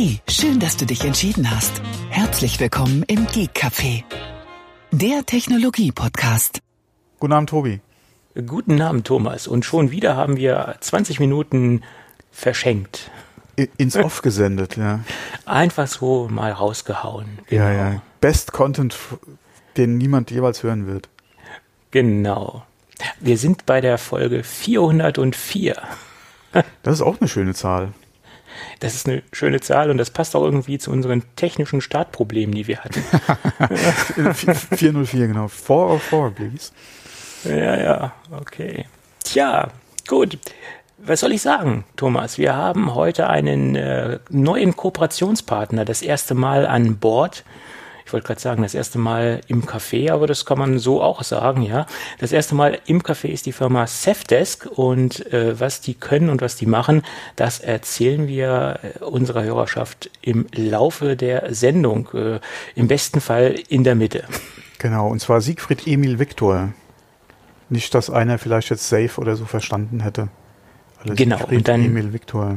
[0.00, 1.82] Hey, schön, dass du dich entschieden hast.
[2.08, 4.04] Herzlich willkommen im Geek Café,
[4.92, 6.60] der Technologie-Podcast.
[7.18, 7.80] Guten Abend, Tobi.
[8.46, 9.48] Guten Abend, Thomas.
[9.48, 11.82] Und schon wieder haben wir 20 Minuten
[12.30, 13.10] verschenkt.
[13.76, 15.00] Ins Off gesendet, ja.
[15.46, 17.40] Einfach so mal rausgehauen.
[17.48, 17.64] Genau.
[17.64, 18.02] Ja, ja.
[18.20, 18.96] Best Content,
[19.76, 21.08] den niemand jeweils hören wird.
[21.90, 22.64] Genau.
[23.18, 25.74] Wir sind bei der Folge 404.
[26.84, 27.92] Das ist auch eine schöne Zahl.
[28.80, 32.66] Das ist eine schöne Zahl und das passt auch irgendwie zu unseren technischen Startproblemen, die
[32.66, 33.02] wir hatten.
[34.76, 35.48] 404, genau.
[35.48, 36.72] 404, please.
[37.44, 38.86] Ja, ja, okay.
[39.24, 39.68] Tja,
[40.06, 40.38] gut.
[40.98, 42.38] Was soll ich sagen, Thomas?
[42.38, 47.44] Wir haben heute einen äh, neuen Kooperationspartner, das erste Mal an Bord
[48.08, 51.22] ich wollte gerade sagen, das erste Mal im Café, aber das kann man so auch
[51.22, 51.84] sagen, ja.
[52.18, 56.40] Das erste Mal im Café ist die Firma Safdesk und äh, was die können und
[56.40, 57.02] was die machen,
[57.36, 62.40] das erzählen wir äh, unserer Hörerschaft im Laufe der Sendung, äh,
[62.74, 64.24] im besten Fall in der Mitte.
[64.78, 66.72] Genau, und zwar Siegfried Emil Viktor.
[67.68, 70.28] Nicht, dass einer vielleicht jetzt Safe oder so verstanden hätte.
[71.02, 72.56] Also genau, Siegfried und dann Emil Viktor.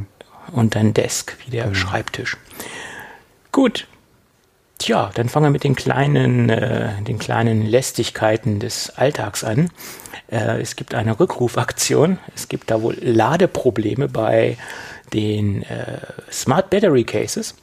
[0.52, 1.74] Und dann Desk, wie der genau.
[1.74, 2.38] Schreibtisch.
[3.52, 3.86] Gut,
[4.82, 9.70] Tja, dann fangen wir mit den kleinen, äh, den kleinen Lästigkeiten des Alltags an.
[10.28, 12.18] Äh, es gibt eine Rückrufaktion.
[12.34, 14.56] Es gibt da wohl Ladeprobleme bei
[15.12, 15.98] den äh,
[16.32, 17.54] Smart Battery Cases.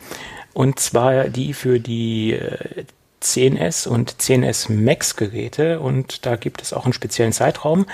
[0.54, 2.86] Und zwar die für die äh,
[3.22, 7.86] 10S und 10S Max Geräte und da gibt es auch einen speziellen Zeitraum,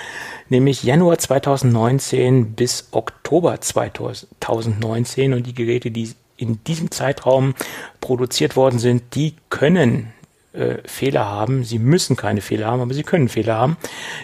[0.48, 7.54] nämlich Januar 2019 bis Oktober 2019 und die Geräte, die in diesem Zeitraum
[8.00, 10.12] produziert worden sind, die können
[10.56, 11.64] äh, Fehler haben.
[11.64, 13.76] Sie müssen keine Fehler haben, aber sie können Fehler haben.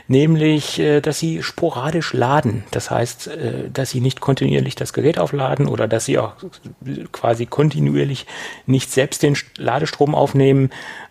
[0.08, 2.64] Nämlich, äh, dass sie sporadisch laden.
[2.70, 6.32] Das heißt, äh, dass sie nicht kontinuierlich das Gerät aufladen oder dass sie auch
[7.12, 8.26] quasi kontinuierlich
[8.66, 10.70] nicht selbst den Ladestrom aufnehmen.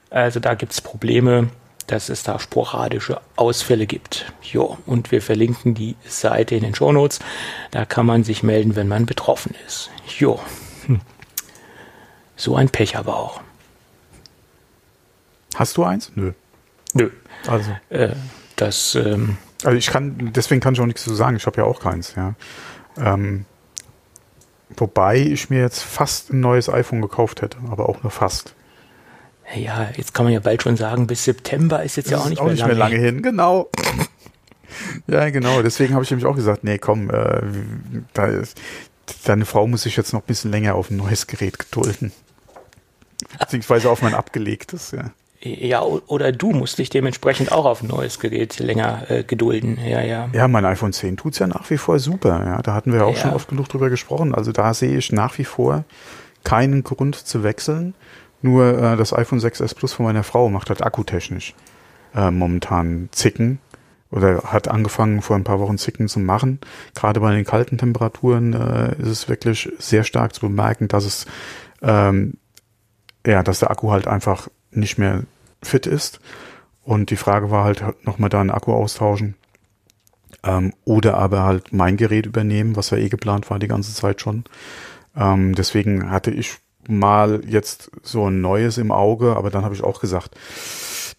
[0.09, 1.49] Also da gibt es Probleme,
[1.85, 4.31] dass es da sporadische Ausfälle gibt.
[4.41, 7.19] Jo, und wir verlinken die Seite in den Shownotes.
[7.69, 9.91] Da kann man sich melden, wenn man betroffen ist.
[10.17, 10.39] Jo.
[12.35, 13.41] So ein Pech aber auch.
[15.55, 16.11] Hast du eins?
[16.15, 16.33] Nö.
[16.93, 17.11] Nö.
[17.47, 17.71] Also.
[17.89, 18.15] Äh,
[18.55, 18.95] das.
[18.95, 21.35] Ähm, also ich kann, deswegen kann ich auch nichts zu sagen.
[21.35, 22.33] Ich habe ja auch keins, ja.
[22.97, 23.45] Ähm,
[24.77, 28.55] wobei ich mir jetzt fast ein neues iPhone gekauft hätte, aber auch nur fast.
[29.53, 32.29] Ja, jetzt kann man ja bald schon sagen, bis September ist jetzt das ja auch
[32.29, 33.15] nicht, auch mehr, nicht lange mehr lange hin.
[33.15, 33.21] hin.
[33.21, 33.69] Genau.
[35.07, 35.61] ja, genau.
[35.61, 37.41] Deswegen habe ich nämlich auch gesagt, nee, komm, äh,
[38.13, 38.59] da ist,
[39.25, 42.11] deine Frau muss sich jetzt noch ein bisschen länger auf ein neues Gerät gedulden.
[43.39, 45.11] Beziehungsweise auf mein abgelegtes, ja.
[45.43, 49.79] Ja, oder du musst dich dementsprechend auch auf ein neues Gerät länger äh, gedulden.
[49.83, 50.29] Ja, ja.
[50.33, 52.43] Ja, mein iPhone 10 tut's ja nach wie vor super.
[52.45, 53.21] Ja, da hatten wir auch ja.
[53.21, 54.35] schon oft genug drüber gesprochen.
[54.35, 55.83] Also da sehe ich nach wie vor
[56.43, 57.95] keinen Grund zu wechseln.
[58.43, 61.55] Nur äh, das iPhone 6s Plus von meiner Frau macht halt akkutechnisch
[62.13, 63.59] äh, momentan Zicken
[64.11, 66.59] oder hat angefangen vor ein paar Wochen Zicken zu machen.
[66.95, 71.25] Gerade bei den kalten Temperaturen äh, ist es wirklich sehr stark zu bemerken, dass es
[71.81, 72.33] ähm,
[73.25, 75.23] ja, dass der Akku halt einfach nicht mehr
[75.61, 76.19] fit ist.
[76.83, 79.35] Und die Frage war halt nochmal da einen Akku austauschen.
[80.43, 84.21] Ähm, oder aber halt mein Gerät übernehmen, was ja eh geplant war die ganze Zeit
[84.21, 84.43] schon.
[85.15, 86.57] Ähm, deswegen hatte ich
[86.87, 90.35] mal jetzt so ein neues im Auge, aber dann habe ich auch gesagt,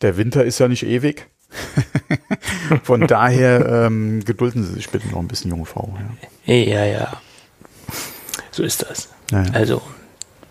[0.00, 1.28] der Winter ist ja nicht ewig.
[2.82, 5.96] Von daher ähm, gedulden Sie sich bitte noch ein bisschen, junge Frau.
[6.46, 6.84] Ja, ja.
[6.84, 7.12] ja.
[8.50, 9.08] So ist das.
[9.30, 9.52] Ja, ja.
[9.52, 9.82] Also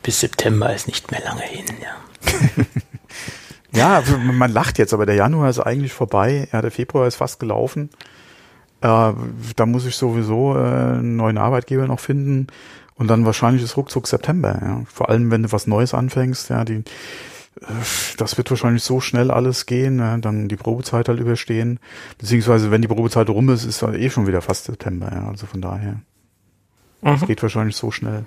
[0.04, 1.96] bis September ist nicht mehr lange hin, ja.
[4.02, 6.48] ja, man lacht jetzt, aber der Januar ist eigentlich vorbei.
[6.52, 7.90] Ja, der Februar ist fast gelaufen.
[8.82, 9.14] Äh,
[9.56, 12.48] da muss ich sowieso äh, einen neuen Arbeitgeber noch finden.
[12.96, 14.82] Und dann wahrscheinlich ist ruckzuck September, ja.
[14.92, 16.84] Vor allem, wenn du was Neues anfängst, ja, die,
[18.18, 21.80] das wird wahrscheinlich so schnell alles gehen, ja, dann die Probezeit halt überstehen.
[22.18, 25.28] Beziehungsweise, wenn die Probezeit rum ist, ist dann eh schon wieder fast September, ja.
[25.28, 26.02] Also von daher.
[27.02, 27.28] Es mhm.
[27.28, 28.26] geht wahrscheinlich so schnell.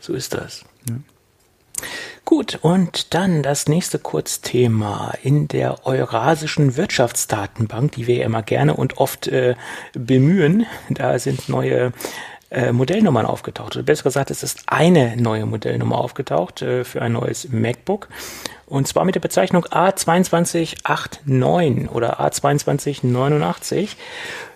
[0.00, 0.64] So ist das.
[0.88, 0.96] Ja.
[2.24, 8.74] Gut, und dann das nächste Kurzthema in der Eurasischen Wirtschaftsdatenbank, die wir ja immer gerne
[8.74, 9.56] und oft äh,
[9.92, 10.64] bemühen.
[10.88, 11.92] Da sind neue
[12.50, 13.76] äh, Modellnummern aufgetaucht.
[13.76, 18.08] Oder besser gesagt, es ist eine neue Modellnummer aufgetaucht äh, für ein neues MacBook.
[18.66, 23.90] Und zwar mit der Bezeichnung A2289 oder A2289.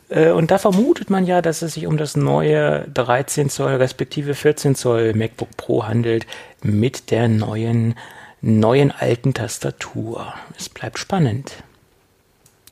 [0.09, 4.35] Äh, und da vermutet man ja, dass es sich um das neue 13 Zoll respektive
[4.35, 6.27] 14 Zoll MacBook Pro handelt
[6.63, 7.95] mit der neuen,
[8.41, 10.35] neuen alten Tastatur.
[10.59, 11.63] Es bleibt spannend.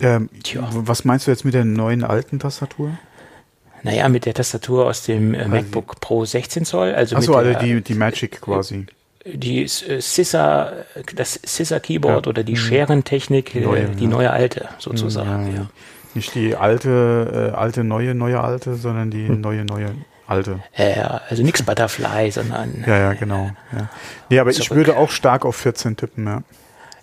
[0.01, 0.29] Ähm,
[0.71, 2.99] was meinst du jetzt mit der neuen alten Tastatur?
[3.87, 6.93] Naja, mit der Tastatur aus dem äh, MacBook Pro 16 Zoll.
[6.93, 8.87] Also Achso, also die, die Magic quasi.
[9.25, 10.73] Die äh, Scissor,
[11.15, 12.31] das Scissor Keyboard ja.
[12.31, 12.57] oder die mhm.
[12.57, 14.11] Scherentechnik, äh, neue, die ja.
[14.11, 15.55] neue alte sozusagen.
[15.55, 15.67] Ja,
[16.15, 19.41] Nicht die alte, äh, alte, neue, neue alte, sondern die hm.
[19.41, 19.95] neue, neue
[20.27, 20.61] alte.
[20.77, 22.85] Ja, also nichts Butterfly, sondern.
[22.87, 23.53] Ja, ja, genau.
[23.73, 23.89] Ja.
[24.31, 24.65] Nee, aber zurück.
[24.65, 26.43] ich würde auch stark auf 14 tippen, ja.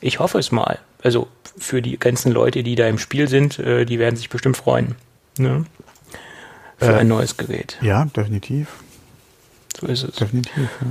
[0.02, 0.80] Ich hoffe es mal.
[1.02, 1.28] Also
[1.58, 4.96] für die ganzen Leute, die da im Spiel sind, äh, die werden sich bestimmt freuen.
[5.38, 5.66] Ne?
[6.84, 7.78] Für äh, ein neues Gerät.
[7.82, 8.68] Ja, definitiv.
[9.80, 10.16] So ist es.
[10.16, 10.88] Definitiv, ja.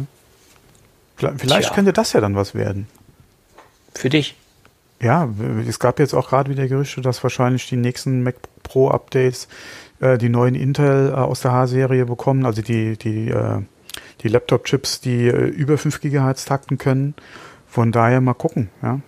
[1.17, 2.89] Vielleicht, vielleicht könnte das ja dann was werden.
[3.95, 4.37] Für dich?
[5.01, 5.29] Ja,
[5.69, 9.49] es gab jetzt auch gerade wieder Gerüchte, dass wahrscheinlich die nächsten Mac Pro Updates
[10.01, 13.61] äh, die neuen Intel äh, aus der H-Serie bekommen, also die, die, äh,
[14.23, 17.15] die Laptop-Chips, die äh, über 5 GHz takten können.
[17.67, 19.01] Von daher mal gucken, ja.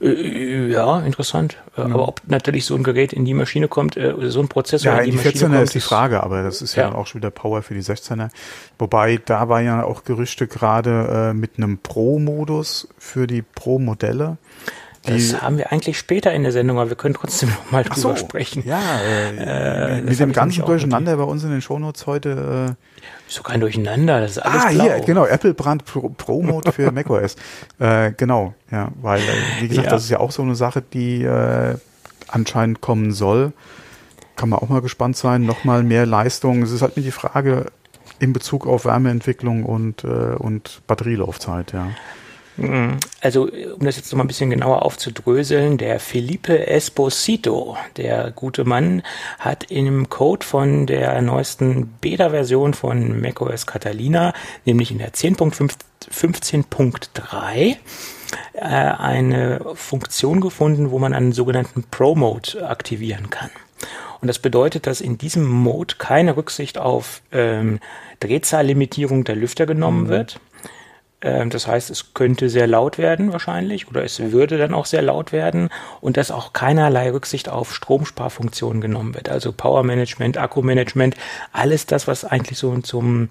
[0.00, 1.56] Äh, ja, interessant.
[1.76, 1.86] Ja.
[1.86, 4.92] Äh, aber ob natürlich so ein Gerät in die Maschine kommt, äh, so ein Prozessor
[4.92, 7.06] ja, in die, die 14er kommt, ist die Frage, aber das ist ja, ja auch
[7.06, 8.30] schon wieder Power für die 16er.
[8.78, 14.38] Wobei, da war ja auch Gerüchte gerade äh, mit einem Pro-Modus für die Pro-Modelle.
[15.08, 17.96] Das haben wir eigentlich später in der Sendung, aber wir können trotzdem noch mal drüber
[18.00, 18.62] so, sprechen.
[18.66, 22.76] Ja, äh, äh, mit dem ganzen Durcheinander bei uns in den Shownotes heute.
[22.76, 24.84] Äh, so kein Durcheinander, das ist alles Ah, blau.
[24.84, 27.36] hier, genau, Apple Brand Pro, Pro Mode für macOS.
[27.78, 29.24] äh, genau, ja, weil, äh,
[29.60, 29.90] wie gesagt, ja.
[29.92, 31.76] das ist ja auch so eine Sache, die äh,
[32.28, 33.52] anscheinend kommen soll.
[34.36, 35.44] Kann man auch mal gespannt sein.
[35.44, 36.62] Nochmal mehr Leistung.
[36.62, 37.66] Es ist halt mir die Frage
[38.20, 41.88] in Bezug auf Wärmeentwicklung und, äh, und Batterielaufzeit, ja.
[43.20, 48.64] Also, um das jetzt noch mal ein bisschen genauer aufzudröseln, der Felipe Esposito, der gute
[48.64, 49.04] Mann,
[49.38, 54.32] hat im Code von der neuesten Beta-Version von macOS Catalina,
[54.64, 57.76] nämlich in der 10.15.3,
[58.54, 63.50] äh, eine Funktion gefunden, wo man einen sogenannten Pro-Mode aktivieren kann.
[64.20, 67.78] Und das bedeutet, dass in diesem Mode keine Rücksicht auf ähm,
[68.18, 70.08] Drehzahllimitierung der Lüfter genommen mhm.
[70.08, 70.40] wird
[71.20, 75.32] das heißt, es könnte sehr laut werden wahrscheinlich oder es würde dann auch sehr laut
[75.32, 75.68] werden
[76.00, 79.28] und dass auch keinerlei Rücksicht auf Stromsparfunktionen genommen wird.
[79.28, 81.16] Also Powermanagement, Akkumanagement,
[81.52, 83.30] alles das, was eigentlich so zum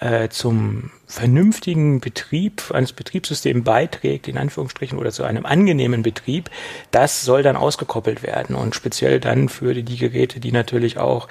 [0.00, 6.50] äh, zum vernünftigen Betrieb eines Betriebssystems beiträgt, in Anführungsstrichen, oder zu einem angenehmen Betrieb,
[6.90, 8.54] das soll dann ausgekoppelt werden.
[8.54, 11.28] Und speziell dann für die Geräte, die natürlich auch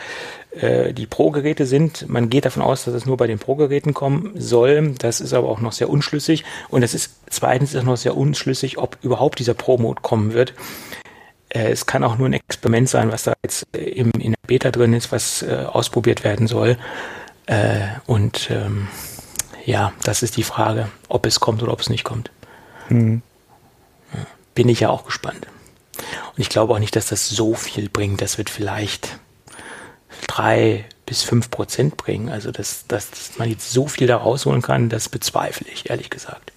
[0.52, 2.10] äh, die Pro-Geräte sind.
[2.10, 4.96] Man geht davon aus, dass es nur bei den Pro-Geräten kommen soll.
[5.00, 6.44] Das ist aber auch noch sehr unschlüssig.
[6.70, 10.54] Und es ist zweitens ist noch sehr unschlüssig, ob überhaupt dieser Pro-Mode kommen wird.
[11.50, 14.72] Äh, es kann auch nur ein Experiment sein, was da jetzt im, in der Beta
[14.72, 16.78] drin ist, was äh, ausprobiert werden soll.
[17.48, 18.88] Äh, und ähm,
[19.66, 22.32] ja, das ist die Frage, ob es kommt oder ob es nicht kommt.
[22.90, 23.22] Mhm.
[24.54, 25.48] Bin ich ja auch gespannt.
[25.98, 28.22] Und ich glaube auch nicht, dass das so viel bringt.
[28.22, 29.20] Das wird vielleicht
[30.28, 32.30] drei bis fünf Prozent bringen.
[32.30, 36.52] Also, dass, dass man jetzt so viel da rausholen kann, das bezweifle ich, ehrlich gesagt.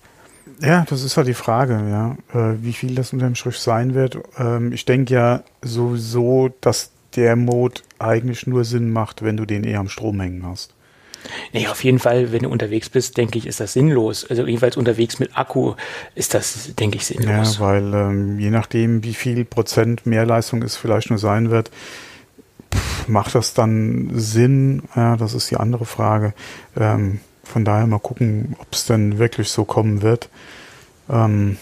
[0.61, 3.95] Ja, das ist halt die Frage, ja, äh, wie viel das unter dem Strich sein
[3.95, 4.19] wird.
[4.39, 9.65] Ähm, ich denke ja sowieso, dass der Mode eigentlich nur Sinn macht, wenn du den
[9.65, 10.75] eher am Strom hängen hast.
[11.53, 14.25] Nee, auf jeden Fall, wenn du unterwegs bist, denke ich, ist das sinnlos.
[14.29, 15.75] Also jedenfalls unterwegs mit Akku
[16.15, 17.59] ist das, denke ich, sinnlos.
[17.59, 21.71] Ja, weil ähm, je nachdem, wie viel Prozent mehr Leistung es vielleicht nur sein wird,
[22.75, 24.83] pff, macht das dann Sinn?
[24.97, 26.33] Ja, das ist die andere Frage.
[26.77, 30.29] Ähm, von daher mal gucken, ob es denn wirklich so kommen wird.
[31.09, 31.59] Ähm,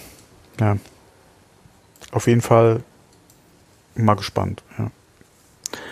[0.60, 0.76] ja.
[2.12, 2.82] Auf jeden Fall
[3.94, 4.90] mal gespannt, ja.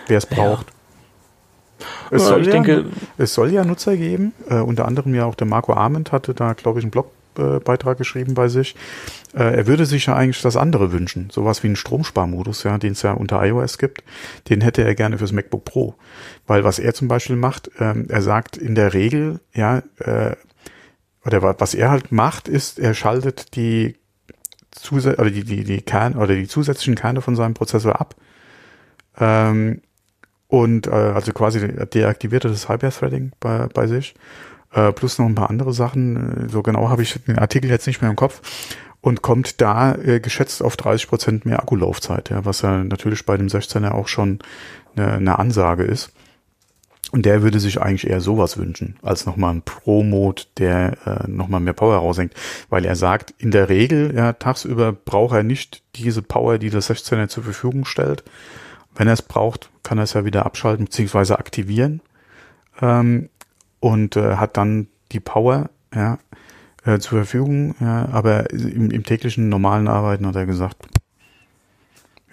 [0.07, 0.67] wer es braucht.
[2.11, 2.85] Es, soll ich ja, denke,
[3.17, 6.53] es soll ja Nutzer geben, äh, unter anderem ja auch der Marco Arment hatte da,
[6.53, 8.75] glaube ich, einen Blogbeitrag geschrieben bei sich.
[9.33, 12.93] Äh, er würde sich ja eigentlich das andere wünschen, sowas wie einen Stromsparmodus, ja, den
[12.93, 14.03] es ja unter iOS gibt,
[14.49, 15.95] den hätte er gerne fürs MacBook Pro.
[16.47, 20.35] Weil was er zum Beispiel macht, ähm, er sagt in der Regel, ja, äh,
[21.25, 23.97] oder was er halt macht, ist, er schaltet die
[24.71, 28.15] Zusä oder die, die, die Kern oder die zusätzlichen Kerne von seinem Prozessor ab.
[29.19, 29.81] Ähm,
[30.47, 34.15] und äh, also quasi deaktivierte das Hyper-Threading bei, bei sich.
[34.71, 36.47] Äh, plus noch ein paar andere Sachen.
[36.49, 38.41] So genau habe ich den Artikel jetzt nicht mehr im Kopf.
[38.99, 43.37] Und kommt da äh, geschätzt auf 30 Prozent mehr Akkulaufzeit, ja, was ja natürlich bei
[43.37, 44.39] dem 16er auch schon
[44.95, 46.11] eine, eine Ansage ist.
[47.11, 51.61] Und der würde sich eigentlich eher sowas wünschen, als nochmal ein Pro-Mode, der äh, nochmal
[51.61, 52.33] mehr Power raushängt.
[52.69, 56.89] Weil er sagt, in der Regel, ja, tagsüber braucht er nicht diese Power, die das
[56.89, 58.23] 16er zur Verfügung stellt.
[58.97, 61.33] Wenn er es braucht, kann er es ja wieder abschalten bzw.
[61.33, 62.01] aktivieren
[62.81, 63.29] ähm,
[63.79, 66.17] und äh, hat dann die Power ja,
[66.83, 67.75] äh, zur Verfügung.
[67.79, 70.87] Ja, aber im, im täglichen normalen Arbeiten hat er gesagt,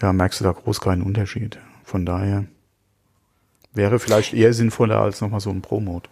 [0.00, 1.58] ja, merkst du da groß keinen Unterschied.
[1.84, 2.46] Von daher.
[3.74, 6.08] Wäre vielleicht eher sinnvoller als nochmal so ein Pro-Mode.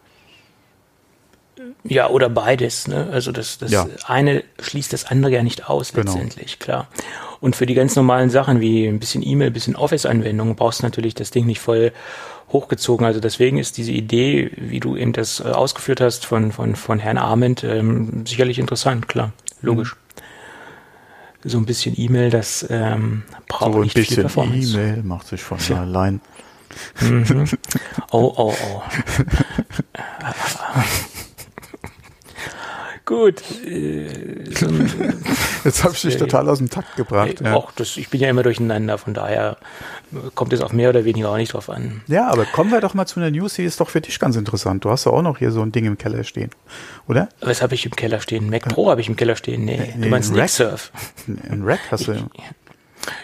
[1.85, 2.87] Ja, oder beides.
[2.87, 3.09] Ne?
[3.13, 3.87] Also das, das ja.
[4.07, 6.13] eine schließt das andere ja nicht aus genau.
[6.13, 6.89] letztendlich, klar.
[7.41, 10.87] Und für die ganz normalen Sachen wie ein bisschen E-Mail, ein bisschen Office-Anwendungen brauchst du
[10.87, 11.93] natürlich das Ding nicht voll
[12.53, 13.05] hochgezogen.
[13.05, 17.01] Also deswegen ist diese Idee, wie du eben das äh, ausgeführt hast von, von, von
[17.01, 19.97] Herrn Arment, ähm, sicherlich interessant, klar, logisch.
[19.97, 19.99] Mhm.
[21.45, 24.69] So ein bisschen E-Mail, das ähm, braucht so nicht viel Performance.
[24.69, 25.81] So ein bisschen E-Mail macht sich von ja.
[25.81, 26.21] allein.
[27.01, 27.45] Mhm.
[28.13, 28.83] Oh, oh, oh.
[33.13, 33.43] Gut.
[33.67, 34.09] Äh,
[34.55, 34.69] so
[35.65, 37.43] Jetzt habe ich dich total aus dem Takt gebracht.
[37.43, 37.53] Ja.
[37.55, 39.59] Auch das, ich bin ja immer durcheinander, von daher
[40.35, 42.01] kommt es auf mehr oder weniger auch nicht drauf an.
[42.07, 44.37] Ja, aber kommen wir doch mal zu einer News, die ist doch für dich ganz
[44.37, 44.87] interessant.
[44.87, 46.51] Du hast ja auch noch hier so ein Ding im Keller stehen,
[47.07, 47.29] oder?
[47.43, 48.49] Was habe ich im Keller stehen?
[48.49, 49.67] Mac Pro habe ich im Keller stehen.
[49.67, 50.91] Nee, nee du meinst Nick Surf.
[51.51, 52.13] Ein Rack hast du.
[52.13, 52.19] Ich,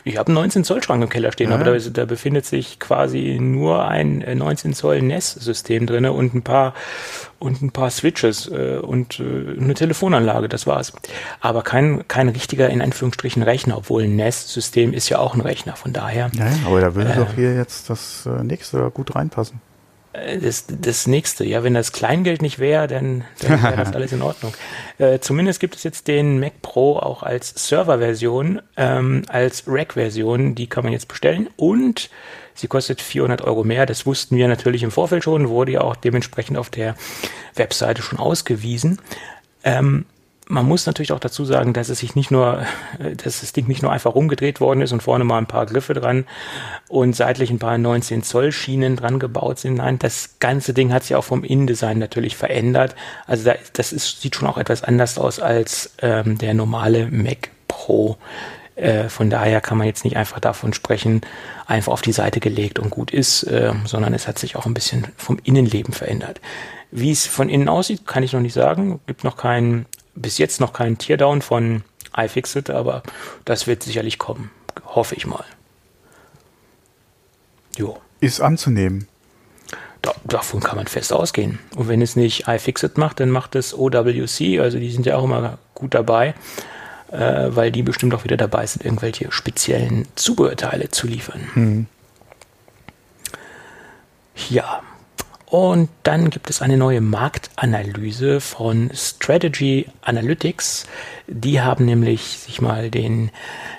[0.05, 1.57] ich habe einen 19 Zoll Schrank im Keller stehen, ja.
[1.57, 6.43] aber da, da, befindet sich quasi nur ein 19 äh, Zoll NES-System drin und ein
[6.43, 6.75] paar
[7.39, 10.93] und ein paar Switches äh, und äh, eine Telefonanlage, das war's.
[11.41, 15.77] Aber kein, kein richtiger, in Anführungsstrichen, Rechner, obwohl ein NES-System ist ja auch ein Rechner,
[15.77, 16.31] von daher.
[16.35, 19.61] Ja, aber da würde äh, doch hier jetzt das äh, nächste gut reinpassen.
[20.19, 24.13] Äh, das, das nächste, ja, wenn das Kleingeld nicht wäre, dann, dann wäre das alles
[24.13, 24.55] in Ordnung.
[24.99, 30.67] Äh, zumindest gibt es jetzt den Mac Pro auch als Server-Version, ähm, als Rack-Version, die
[30.67, 32.11] kann man jetzt bestellen und
[32.55, 33.87] sie kostet 400 Euro mehr.
[33.87, 36.95] Das wussten wir natürlich im Vorfeld schon, wurde ja auch dementsprechend auf der
[37.55, 39.01] Webseite schon ausgewiesen.
[39.65, 40.07] Ähm,
[40.49, 42.63] man muss natürlich auch dazu sagen, dass es sich nicht nur,
[42.99, 45.67] äh, dass das Ding nicht nur einfach rumgedreht worden ist und vorne mal ein paar
[45.67, 46.25] Griffe dran
[46.89, 49.75] und seitlich ein paar 19 Zoll Schienen dran gebaut sind.
[49.75, 52.97] Nein, das ganze Ding hat sich auch vom Innendesign natürlich verändert.
[53.27, 57.51] Also da, das ist, sieht schon auch etwas anders aus als ähm, der normale Mac
[57.69, 58.17] Pro.
[58.75, 61.21] Äh, von daher kann man jetzt nicht einfach davon sprechen,
[61.67, 64.75] einfach auf die Seite gelegt und gut ist, äh, sondern es hat sich auch ein
[64.75, 66.41] bisschen vom Innenleben verändert.
[66.91, 69.01] Wie es von innen aussieht, kann ich noch nicht sagen.
[69.07, 69.85] Gibt noch keinen
[70.21, 71.83] bis jetzt noch kein Teardown von
[72.17, 73.03] iFixit, aber
[73.45, 74.51] das wird sicherlich kommen.
[74.85, 75.45] Hoffe ich mal.
[77.77, 77.99] Jo.
[78.21, 79.07] Ist anzunehmen.
[80.03, 81.59] Da, davon kann man fest ausgehen.
[81.77, 84.61] Und wenn es nicht iFixit macht, dann macht es OWC.
[84.61, 86.35] Also die sind ja auch immer gut dabei,
[87.11, 91.49] äh, weil die bestimmt auch wieder dabei sind, irgendwelche speziellen Zubehörteile zu liefern.
[91.55, 91.87] Hm.
[94.51, 94.83] Ja,
[95.51, 100.87] und dann gibt es eine neue Marktanalyse von Strategy Analytics.
[101.27, 103.31] Die haben nämlich sich mal den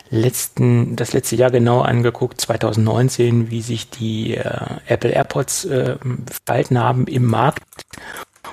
[0.09, 4.49] letzten, das letzte Jahr genau angeguckt, 2019, wie sich die äh,
[4.87, 5.97] Apple AirPods äh,
[6.45, 7.85] verhalten haben im Markt.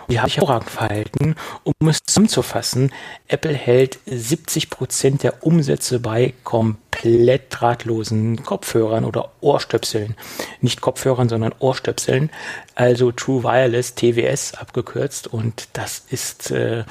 [0.09, 1.35] Die haben sich hervorragend verhalten.
[1.65, 2.93] Um es zusammenzufassen,
[3.29, 10.17] Apple hält 70 Prozent der Umsätze bei komplett drahtlosen Kopfhörern oder Ohrstöpseln.
[10.61, 12.31] Nicht Kopfhörern, sondern Ohrstöpseln.
[12.75, 15.27] Also True Wireless, TWS abgekürzt.
[15.27, 16.85] Und das ist äh,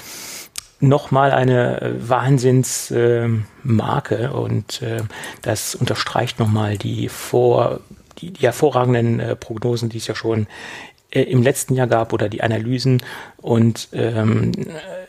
[0.80, 4.16] nochmal eine Wahnsinnsmarke.
[4.16, 5.02] Äh, und äh,
[5.42, 7.80] das unterstreicht nochmal die vor
[8.20, 10.48] die, die hervorragenden äh, Prognosen, die es ja schon
[11.16, 13.02] äh, im letzten Jahr gab oder die Analysen
[13.38, 14.52] und ähm,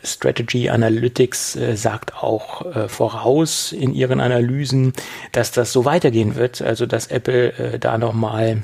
[0.03, 4.93] Strategy Analytics äh, sagt auch äh, voraus in ihren Analysen,
[5.31, 8.63] dass das so weitergehen wird, also dass Apple äh, da nochmal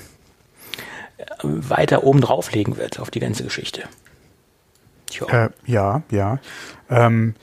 [1.17, 3.83] äh, weiter oben drauflegen wird auf die ganze Geschichte.
[5.29, 6.39] Äh, ja, ja.
[6.89, 7.35] Ähm,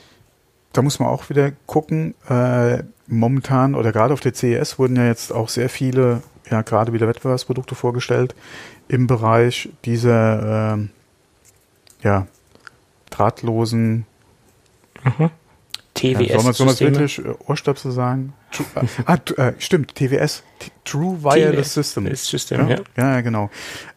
[0.73, 2.15] da muss man auch wieder gucken.
[2.29, 6.93] Äh, momentan oder gerade auf der CES wurden ja jetzt auch sehr viele, ja gerade
[6.93, 8.35] wieder Wettbewerbsprodukte vorgestellt,
[8.91, 10.89] im Bereich dieser äh,
[12.03, 12.27] ja,
[13.11, 14.05] drahtlosen
[15.05, 15.31] mhm.
[15.95, 16.29] TWS.
[16.29, 18.33] Ja, soll man es wirklich äh, Ohrstöpsel sagen?
[18.51, 20.43] True, äh, ah, äh, stimmt, TWS,
[20.85, 22.13] True Wireless System.
[22.17, 23.15] System ja, ja.
[23.15, 23.49] ja genau.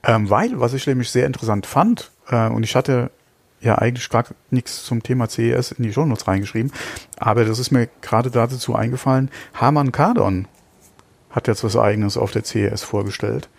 [0.03, 3.09] Ähm, weil, was ich nämlich sehr interessant fand, äh, und ich hatte
[3.61, 6.71] ja eigentlich gar nichts zum Thema CES in die Shownotes reingeschrieben,
[7.17, 10.47] aber das ist mir gerade dazu eingefallen, Harman Kardon
[11.31, 13.49] hat jetzt was eigenes auf der CES vorgestellt.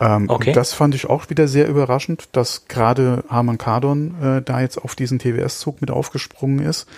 [0.00, 0.52] Ähm, okay.
[0.52, 4.94] Das fand ich auch wieder sehr überraschend, dass gerade Harman Kardon äh, da jetzt auf
[4.94, 6.88] diesen TWS-Zug mit aufgesprungen ist.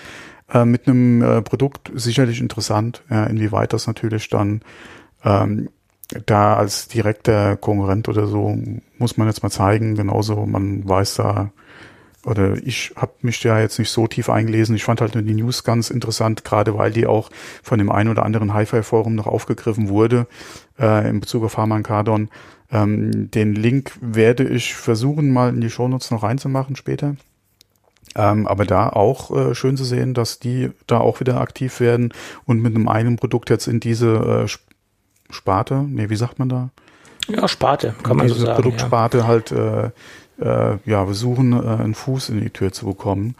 [0.52, 4.60] Äh, mit einem äh, Produkt sicherlich interessant, ja, inwieweit das natürlich dann
[5.24, 5.68] ähm,
[6.26, 8.56] da als direkter Konkurrent oder so
[8.98, 9.94] muss man jetzt mal zeigen.
[9.96, 11.50] Genauso, man weiß da,
[12.24, 14.76] oder ich habe mich ja jetzt nicht so tief eingelesen.
[14.76, 17.30] Ich fand halt nur die News ganz interessant, gerade weil die auch
[17.62, 20.26] von dem einen oder anderen Hi-Fi-Forum noch aufgegriffen wurde
[20.78, 22.28] äh, in Bezug auf Harman Kardon.
[22.72, 27.16] Ähm, den Link werde ich versuchen, mal in die Shownotes noch reinzumachen später.
[28.14, 32.12] Ähm, aber da auch äh, schön zu sehen, dass die da auch wieder aktiv werden
[32.46, 36.70] und mit einem einen Produkt jetzt in diese äh, Sparte, nee, wie sagt man da?
[37.28, 38.60] Ja, Sparte, kann man so sagen.
[38.60, 39.26] Produktsparte ja.
[39.26, 39.90] halt äh,
[40.40, 43.34] äh, ja, versuchen, äh, einen Fuß in die Tür zu bekommen.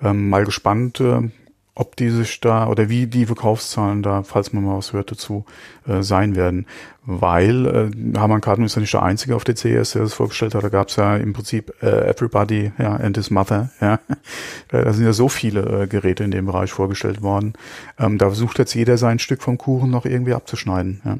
[0.00, 1.28] Ähm, mal gespannt, äh,
[1.76, 5.44] ob die sich da oder wie die Verkaufszahlen da, falls man mal was hört dazu,
[5.86, 6.66] äh, sein werden.
[7.04, 10.54] Weil äh, Harman Kardon ist ja nicht der Einzige auf der CES, der das vorgestellt
[10.54, 10.64] hat.
[10.64, 13.70] Da gab es ja im Prinzip äh, Everybody ja, and his mother.
[13.80, 14.00] Ja.
[14.72, 17.52] Äh, da sind ja so viele äh, Geräte in dem Bereich vorgestellt worden.
[18.00, 21.00] Ähm, da versucht jetzt jeder sein Stück vom Kuchen noch irgendwie abzuschneiden.
[21.04, 21.18] Ja.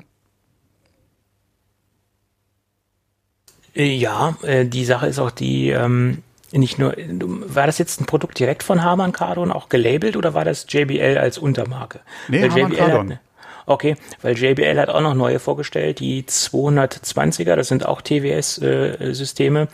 [3.76, 6.22] Äh, ja, äh, die Sache ist auch die, ähm,
[6.52, 10.44] nicht nur, war das jetzt ein Produkt direkt von Harman Kardon auch gelabelt oder war
[10.44, 12.00] das JBL als Untermarke?
[12.28, 13.10] Nee, weil Harman JBL Kardon.
[13.12, 13.18] Hat,
[13.66, 19.66] okay, weil JBL hat auch noch neue vorgestellt, die 220er, das sind auch TWS-Systeme äh,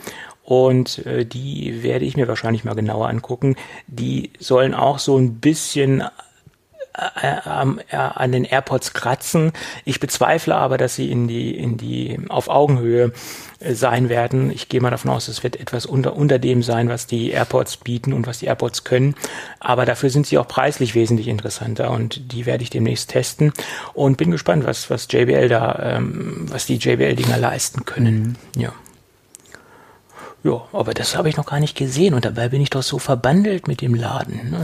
[0.45, 3.57] und äh, die werde ich mir wahrscheinlich mal genauer angucken.
[3.87, 6.03] Die sollen auch so ein bisschen
[6.95, 9.53] an den AirPods kratzen.
[9.85, 13.13] Ich bezweifle aber, dass sie in die, in die, auf Augenhöhe
[13.61, 14.51] äh, sein werden.
[14.51, 17.79] Ich gehe mal davon aus, es wird etwas unter, unter dem sein, was die AirPods
[17.79, 19.15] bieten und was die AirPods können.
[19.61, 23.53] Aber dafür sind sie auch preislich wesentlich interessanter und die werde ich demnächst testen
[23.95, 28.37] und bin gespannt, was, was JBL da, ähm, was die JBL-Dinger leisten können.
[28.55, 28.63] Mhm.
[28.63, 28.73] Ja.
[30.45, 32.99] Ja, aber das habe ich noch gar nicht gesehen und dabei bin ich doch so
[32.99, 34.51] verbandelt mit dem Laden.
[34.51, 34.61] Ne?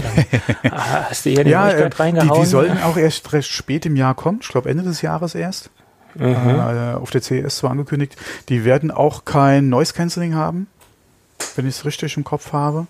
[0.72, 2.32] hast du hier die ja, äh, reingehauen?
[2.32, 5.36] Die, die sollen auch erst recht spät im Jahr kommen, ich glaube Ende des Jahres
[5.36, 5.70] erst.
[6.14, 6.34] Mhm.
[6.34, 8.16] Äh, auf der CES zwar angekündigt.
[8.48, 10.66] Die werden auch kein Noise Cancelling haben,
[11.54, 12.88] wenn ich es richtig im Kopf habe.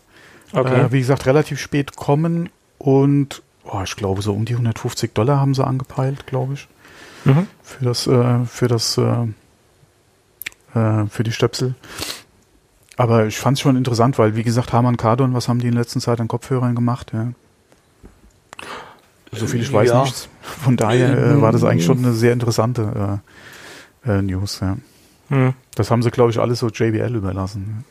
[0.53, 0.87] Okay.
[0.87, 5.41] Äh, wie gesagt, relativ spät kommen und oh, ich glaube so um die 150 Dollar
[5.41, 6.69] haben sie angepeilt, glaube ich.
[7.25, 7.49] Mhm.
[7.63, 9.27] Für das, äh, für das, äh,
[10.75, 11.75] äh für die Stöpsel.
[12.99, 15.75] Aber ich fand es schon interessant, weil, wie gesagt, Harman Kardon, was haben die in
[15.75, 17.13] letzter Zeit an Kopfhörern gemacht?
[17.15, 17.29] Ja.
[19.31, 20.03] So viel ich weiß ja.
[20.03, 20.29] nichts.
[20.43, 23.23] Von daher äh, war das eigentlich schon eine sehr interessante
[24.05, 24.59] äh, äh, News.
[24.61, 24.79] Ja.
[25.29, 25.55] Hm.
[25.77, 27.85] Das haben sie, glaube ich, alles so JBL überlassen.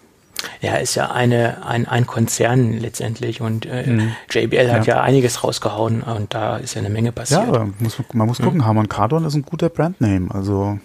[0.60, 4.12] Ja, ist ja eine, ein, ein Konzern letztendlich und äh, mhm.
[4.30, 4.98] JBL hat ja.
[4.98, 5.02] ja.
[5.02, 7.44] einiges rausgehauen und da ist ja eine Menge passiert.
[7.44, 8.66] Ja, aber muss, man muss gucken, mhm.
[8.66, 10.28] Harman Kardon ist ein guter Brandname.
[10.34, 10.80] Also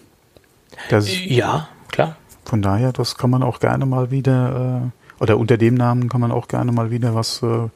[0.91, 2.17] das, ja, klar.
[2.45, 6.21] Von daher, das kann man auch gerne mal wieder, äh, oder unter dem Namen kann
[6.21, 7.69] man auch gerne mal wieder was äh,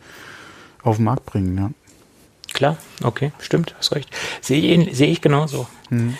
[0.82, 1.70] auf den Markt bringen, ja.
[2.52, 4.08] Klar, okay, stimmt, hast recht.
[4.40, 5.66] Sehe ich, sehe ich genauso.
[5.90, 6.16] Mhm.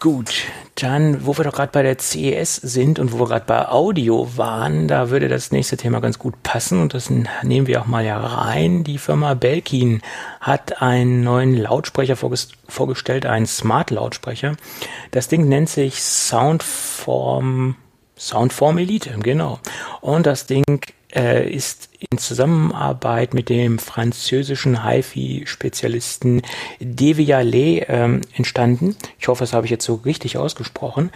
[0.00, 0.44] Gut,
[0.84, 4.36] dann, wo wir doch gerade bei der CES sind und wo wir gerade bei Audio
[4.36, 8.04] waren, da würde das nächste Thema ganz gut passen und das nehmen wir auch mal
[8.04, 8.84] ja rein.
[8.84, 10.02] Die Firma Belkin
[10.40, 14.56] hat einen neuen Lautsprecher vorgestellt, einen Smart-Lautsprecher.
[15.10, 17.76] Das Ding nennt sich Soundform,
[18.18, 19.60] Soundform Elite, genau.
[20.02, 20.64] Und das Ding
[21.14, 26.42] äh, ist in Zusammenarbeit mit dem französischen HiFi-Spezialisten
[26.80, 28.96] Devialet ähm, entstanden.
[29.18, 31.10] Ich hoffe, das habe ich jetzt so richtig ausgesprochen.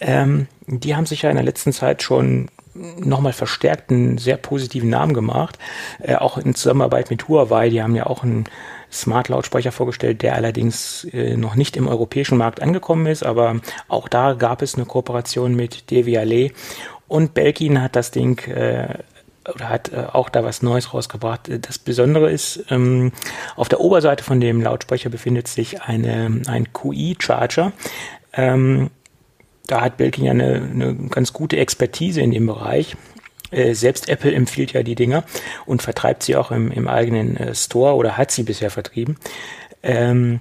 [0.00, 4.88] Ähm, die haben sich ja in der letzten Zeit schon nochmal verstärkt einen sehr positiven
[4.88, 5.58] Namen gemacht.
[6.00, 8.46] Äh, auch in Zusammenarbeit mit Huawei, die haben ja auch einen
[8.90, 14.34] Smart-Lautsprecher vorgestellt, der allerdings äh, noch nicht im europäischen Markt angekommen ist, aber auch da
[14.34, 16.52] gab es eine Kooperation mit Devialet
[17.08, 18.98] und Belkin hat das Ding äh,
[19.52, 21.50] oder hat äh, auch da was Neues rausgebracht.
[21.66, 23.12] Das Besondere ist, ähm,
[23.56, 27.72] auf der Oberseite von dem Lautsprecher befindet sich eine, ein QI-Charger.
[28.32, 28.90] Ähm,
[29.66, 32.96] da hat Belkin ja eine, eine ganz gute Expertise in dem Bereich.
[33.50, 35.24] Äh, selbst Apple empfiehlt ja die Dinger
[35.66, 39.16] und vertreibt sie auch im, im eigenen äh, Store oder hat sie bisher vertrieben.
[39.82, 40.40] Ähm,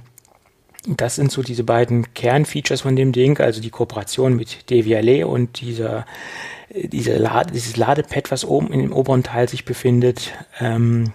[0.88, 5.62] das sind so diese beiden Kernfeatures von dem Ding, also die Kooperation mit Devialet und
[5.62, 6.06] dieser
[6.74, 11.14] diese Lade, dieses Ladepad, was oben in dem oberen Teil sich befindet, ähm,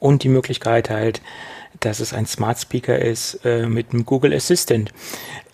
[0.00, 1.20] und die Möglichkeit halt,
[1.80, 4.92] dass es ein Smart Speaker ist äh, mit einem Google Assistant.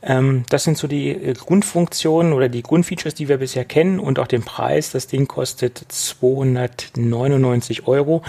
[0.02, 4.18] Ähm, das sind so die äh, Grundfunktionen oder die Grundfeatures, die wir bisher kennen und
[4.18, 4.90] auch den Preis.
[4.90, 8.22] Das Ding kostet 299 Euro.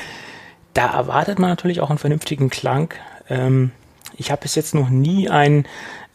[0.74, 2.94] Da erwartet man natürlich auch einen vernünftigen Klang.
[3.30, 3.72] Ähm,
[4.18, 5.66] ich habe bis jetzt noch nie ein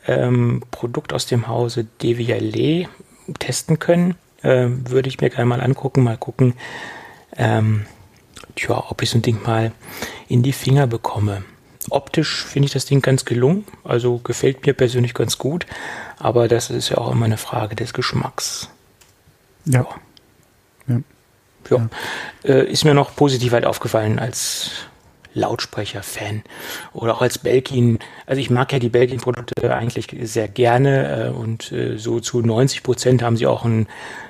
[0.06, 2.88] ähm, Produkt aus dem Hause Devialet
[3.38, 6.54] testen können äh, würde ich mir gerne mal angucken, mal gucken,
[7.36, 7.86] ähm,
[8.56, 9.72] tja, ob ich so ein Ding mal
[10.28, 11.42] in die Finger bekomme.
[11.88, 15.66] Optisch finde ich das Ding ganz gelungen, also gefällt mir persönlich ganz gut,
[16.18, 18.68] aber das ist ja auch immer eine Frage des Geschmacks.
[19.64, 19.86] Ja.
[20.86, 21.00] Ja.
[21.70, 21.76] ja.
[21.76, 21.88] ja.
[22.44, 24.72] Äh, ist mir noch positiv halt aufgefallen als
[25.34, 26.42] Lautsprecher-Fan
[26.92, 27.98] oder auch als Belkin.
[28.26, 32.82] Also ich mag ja die Belkin-Produkte eigentlich sehr gerne äh, und äh, so zu 90
[32.82, 33.86] Prozent haben sie auch einen,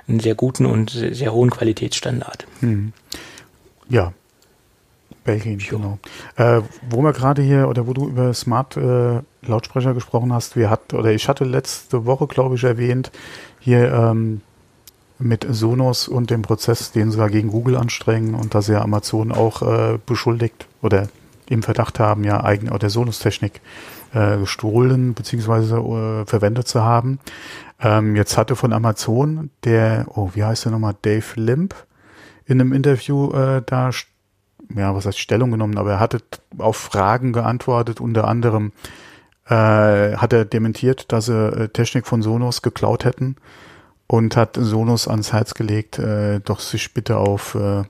[0.08, 2.46] einen sehr guten und sehr hohen Qualitätsstandard.
[2.60, 2.92] Hm.
[3.88, 4.12] Ja.
[5.24, 5.98] Belgien, genau.
[6.36, 10.70] Äh, wo wir gerade hier oder wo du über Smart äh, Lautsprecher gesprochen hast, wir
[10.70, 13.10] hat oder ich hatte letzte Woche, glaube ich, erwähnt,
[13.58, 14.40] hier ähm,
[15.20, 19.32] mit Sonos und dem Prozess, den sie da gegen Google anstrengen und dass ja Amazon
[19.32, 21.08] auch äh, beschuldigt oder
[21.48, 23.60] im Verdacht haben, ja eigen oder Sonos-Technik
[24.14, 27.18] äh, gestohlen beziehungsweise äh, verwendet zu haben.
[27.80, 31.74] Ähm, jetzt hatte von Amazon der, oh, wie heißt der nochmal, Dave Limp
[32.46, 33.90] in einem Interview äh, da,
[34.74, 36.20] ja, was heißt Stellung genommen, aber er hatte
[36.58, 38.72] auf Fragen geantwortet, unter anderem
[39.46, 43.36] äh, hat er dementiert, dass sie äh, Technik von Sonos geklaut hätten
[44.10, 47.84] und hat Sonos ans Herz gelegt, äh, doch sich bitte auf äh,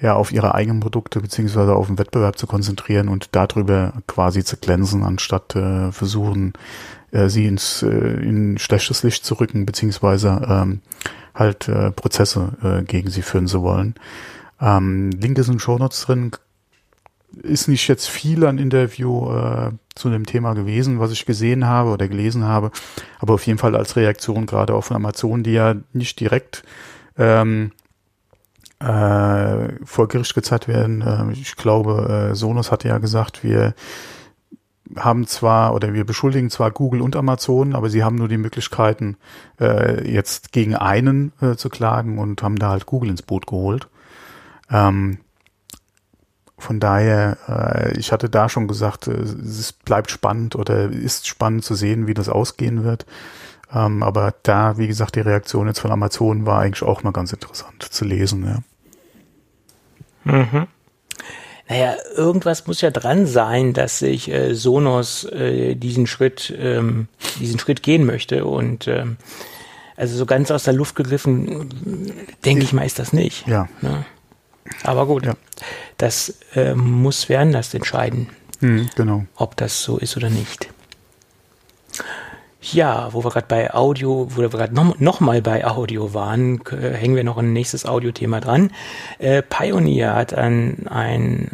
[0.00, 4.56] ja auf ihre eigenen Produkte beziehungsweise auf den Wettbewerb zu konzentrieren und darüber quasi zu
[4.56, 6.54] glänzen, anstatt äh, versuchen,
[7.10, 10.80] äh, sie ins äh, in schlechtes Licht zu rücken beziehungsweise ähm,
[11.34, 13.96] halt äh, Prozesse äh, gegen sie führen zu wollen.
[14.62, 16.30] Ähm, Link ist in Shownotes drin,
[17.42, 21.90] ist nicht jetzt viel an Interview äh, zu dem Thema gewesen, was ich gesehen habe
[21.90, 22.70] oder gelesen habe,
[23.20, 26.64] aber auf jeden Fall als Reaktion gerade von Amazon, die ja nicht direkt
[27.16, 27.72] ähm,
[28.80, 31.02] äh, vor Gericht gezeigt werden.
[31.02, 33.74] Äh, ich glaube, äh, Sonos hatte ja gesagt, wir
[34.96, 39.16] haben zwar oder wir beschuldigen zwar Google und Amazon, aber sie haben nur die Möglichkeiten,
[39.60, 43.88] äh, jetzt gegen einen äh, zu klagen und haben da halt Google ins Boot geholt.
[44.70, 45.18] Ähm,
[46.58, 51.64] von daher, äh, ich hatte da schon gesagt, äh, es bleibt spannend oder ist spannend
[51.64, 53.06] zu sehen, wie das ausgehen wird.
[53.72, 57.32] Ähm, aber da, wie gesagt, die Reaktion jetzt von Amazon war eigentlich auch mal ganz
[57.32, 58.62] interessant zu lesen.
[60.24, 60.32] Ja.
[60.32, 60.66] Mhm.
[61.68, 67.08] Naja, irgendwas muss ja dran sein, dass sich äh, Sonos äh, diesen Schritt, ähm,
[67.40, 69.16] diesen Schritt gehen möchte und ähm,
[69.96, 72.10] also so ganz aus der Luft gegriffen,
[72.44, 73.46] denke ich mal, ist das nicht.
[73.46, 73.68] Ja.
[73.80, 74.04] Ne?
[74.82, 75.34] Aber gut, ja.
[76.04, 78.28] Das äh, muss wer anders entscheiden.
[78.60, 79.24] Hm, genau.
[79.36, 80.68] Ob das so ist oder nicht.
[82.72, 86.60] Ja, wo wir gerade bei Audio, wo wir gerade noch, noch mal bei Audio waren,
[86.70, 88.70] äh, hängen wir noch ein nächstes Audiothema dran.
[89.18, 91.50] Äh, Pioneer hat ein, ein,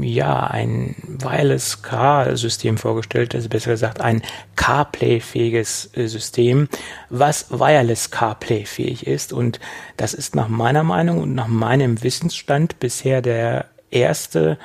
[0.00, 4.22] ja, ein Wireless Car-System vorgestellt, also besser gesagt ein
[4.56, 6.68] CarPlay-fähiges äh, System,
[7.08, 9.32] was Wireless CarPlay-fähig ist.
[9.32, 9.60] Und
[9.96, 14.58] das ist nach meiner Meinung und nach meinem Wissensstand bisher der erste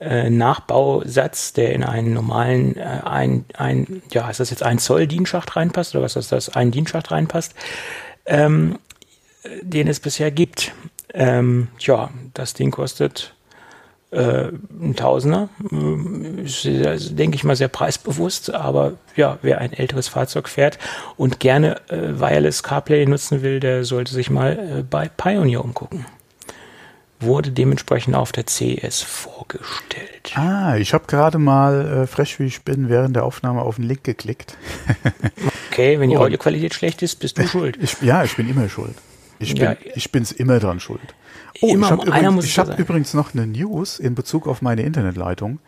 [0.00, 5.06] äh, Nachbausatz, der in einen normalen, äh, ein, ein, ja, ist das jetzt ein Zoll
[5.06, 7.54] Dienschacht reinpasst oder was ist das, ein Dienschacht reinpasst,
[8.26, 8.78] ähm,
[9.62, 10.72] den es bisher gibt.
[11.12, 13.34] Ähm, tja, das Ding kostet
[14.10, 14.48] äh,
[14.80, 20.48] ein Tausender, äh, ist, denke ich mal, sehr preisbewusst, aber ja, wer ein älteres Fahrzeug
[20.48, 20.78] fährt
[21.16, 26.06] und gerne äh, Wireless CarPlay nutzen will, der sollte sich mal äh, bei Pioneer umgucken
[27.20, 30.32] wurde dementsprechend auf der CS vorgestellt.
[30.34, 33.84] Ah, ich habe gerade mal, äh, frech wie ich bin, während der Aufnahme auf den
[33.84, 34.56] Link geklickt.
[35.70, 37.78] okay, wenn die Audioqualität schlecht ist, bist du schuld.
[37.80, 38.94] Ich, ja, ich bin immer schuld.
[39.38, 41.14] Ich bin, ja, ich bin's immer dran schuld.
[41.62, 45.58] Oh, immer ich habe übrigens, hab übrigens noch eine News in Bezug auf meine Internetleitung.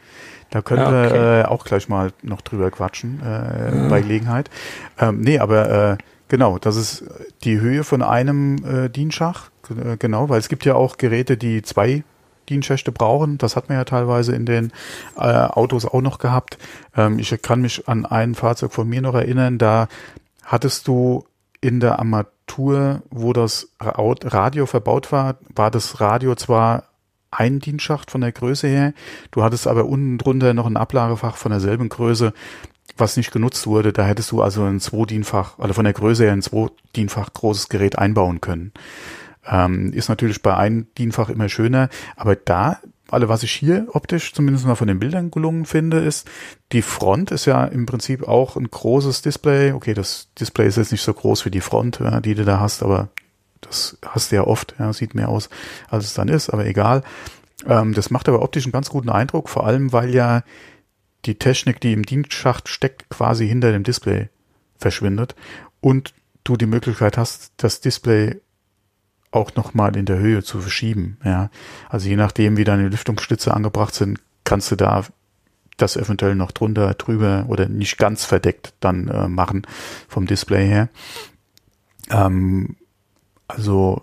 [0.51, 1.15] Da können okay.
[1.15, 3.89] wir äh, auch gleich mal noch drüber quatschen äh, ja.
[3.89, 4.51] bei Gelegenheit.
[4.99, 5.97] Ähm, nee, aber äh,
[6.33, 7.05] genau, das ist
[7.45, 11.61] die Höhe von einem äh, Dienschach äh, genau, weil es gibt ja auch Geräte, die
[11.61, 12.05] zwei
[12.49, 13.37] Dienschächte brauchen.
[13.37, 14.73] Das hat man ja teilweise in den
[15.17, 16.57] äh, Autos auch noch gehabt.
[16.97, 19.89] Ähm, ich kann mich an ein Fahrzeug von mir noch erinnern, da
[20.43, 21.27] hattest du
[21.61, 26.85] in der Armatur, wo das Radio verbaut war, war das Radio zwar
[27.31, 28.95] ein Dienstschacht von der Größe her,
[29.33, 32.33] du hattest aber unten drunter noch ein Ablagefach von derselben Größe,
[32.97, 33.93] was nicht genutzt wurde.
[33.93, 37.99] Da hättest du also ein Zwei-Dienfach, also von der Größe her ein Zwei-Dienfach großes Gerät
[37.99, 38.73] einbauen können.
[39.47, 42.79] Ähm, ist natürlich bei einem Dienfach immer schöner, aber da,
[43.11, 46.31] alle was ich hier optisch zumindest mal von den Bildern gelungen finde, ist,
[46.71, 49.73] die Front ist ja im Prinzip auch ein großes Display.
[49.73, 52.61] Okay, das Display ist jetzt nicht so groß wie die Front, ja, die du da
[52.61, 53.09] hast, aber
[53.61, 55.49] das hast du ja oft, ja, sieht mehr aus,
[55.89, 57.03] als es dann ist, aber egal.
[57.67, 60.43] Ähm, das macht aber optisch einen ganz guten Eindruck, vor allem weil ja
[61.25, 64.29] die Technik, die im Dienstschacht steckt, quasi hinter dem Display
[64.77, 65.35] verschwindet
[65.81, 68.41] und du die Möglichkeit hast, das Display
[69.31, 71.19] auch nochmal in der Höhe zu verschieben.
[71.25, 71.51] Ja,
[71.89, 75.05] also je nachdem, wie deine Lüftungsstütze angebracht sind, kannst du da
[75.79, 79.67] das eventuell noch drunter, drüber oder nicht ganz verdeckt dann äh, machen
[80.09, 80.89] vom Display her.
[82.11, 82.77] Ähm,
[83.49, 84.03] also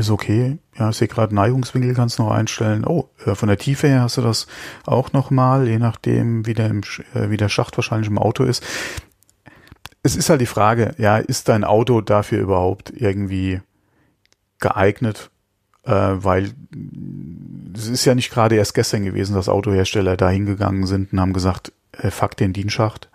[0.00, 0.58] ist okay.
[0.76, 2.84] Ja, ich sehe gerade Neigungswinkel kannst du noch einstellen.
[2.84, 4.46] Oh, von der Tiefe her hast du das
[4.86, 6.80] auch nochmal, je nachdem, wie der, im,
[7.14, 8.64] äh, wie der Schacht wahrscheinlich im Auto ist.
[10.02, 13.60] Es ist halt die Frage, ja, ist dein Auto dafür überhaupt irgendwie
[14.58, 15.30] geeignet,
[15.84, 16.52] äh, weil
[17.74, 21.32] es ist ja nicht gerade erst gestern gewesen, dass Autohersteller da hingegangen sind und haben
[21.32, 23.09] gesagt, äh, fuck den Dienschacht.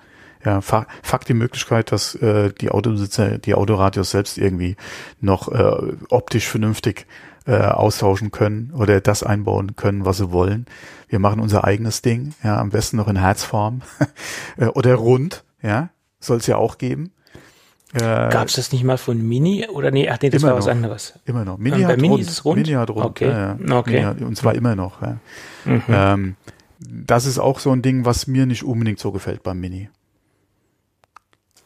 [0.46, 4.76] Ja, fuck, die Möglichkeit, dass äh, die Autobesitzer die Autoradios selbst irgendwie
[5.20, 7.08] noch äh, optisch vernünftig
[7.48, 10.66] äh, austauschen können oder das einbauen können, was sie wollen.
[11.10, 13.82] Wir machen unser eigenes Ding, ja, am besten noch in Herzform
[14.58, 17.12] äh, oder rund, ja, soll es ja auch geben.
[17.94, 20.58] Äh, Gab es das nicht mal von Mini oder nee, ach nee, das war noch,
[20.58, 21.14] was anderes.
[21.26, 21.58] Immer noch.
[21.58, 22.22] Mini ähm, hat Mini rund.
[22.22, 22.58] ist rund.
[22.58, 23.06] Mini hat rund.
[23.06, 23.30] Okay.
[23.30, 23.78] Ja, ja.
[23.78, 24.06] okay.
[24.06, 25.02] Hat, und zwar immer noch.
[25.02, 25.18] Ja.
[25.66, 25.84] Mhm.
[25.90, 26.36] Ähm,
[26.80, 29.90] das ist auch so ein Ding, was mir nicht unbedingt so gefällt beim Mini.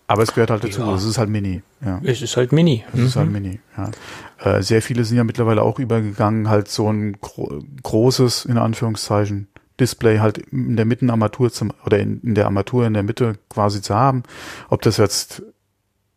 [0.10, 0.82] Aber es gehört halt dazu.
[0.82, 0.96] Ja.
[0.96, 1.62] Es ist halt Mini.
[1.86, 2.02] Ja.
[2.04, 2.84] Es ist halt Mini.
[2.92, 3.06] Es mhm.
[3.06, 3.34] ist halt mhm.
[3.34, 3.60] Mini.
[3.78, 3.92] Ja.
[4.40, 9.50] Äh, sehr viele sind ja mittlerweile auch übergegangen, halt so ein gro großes, in Anführungszeichen,
[9.80, 13.84] Display halt in der Mittenarmatur zum, oder in, in der Armatur in der Mitte quasi
[13.84, 14.24] zu haben.
[14.70, 15.44] Ob das jetzt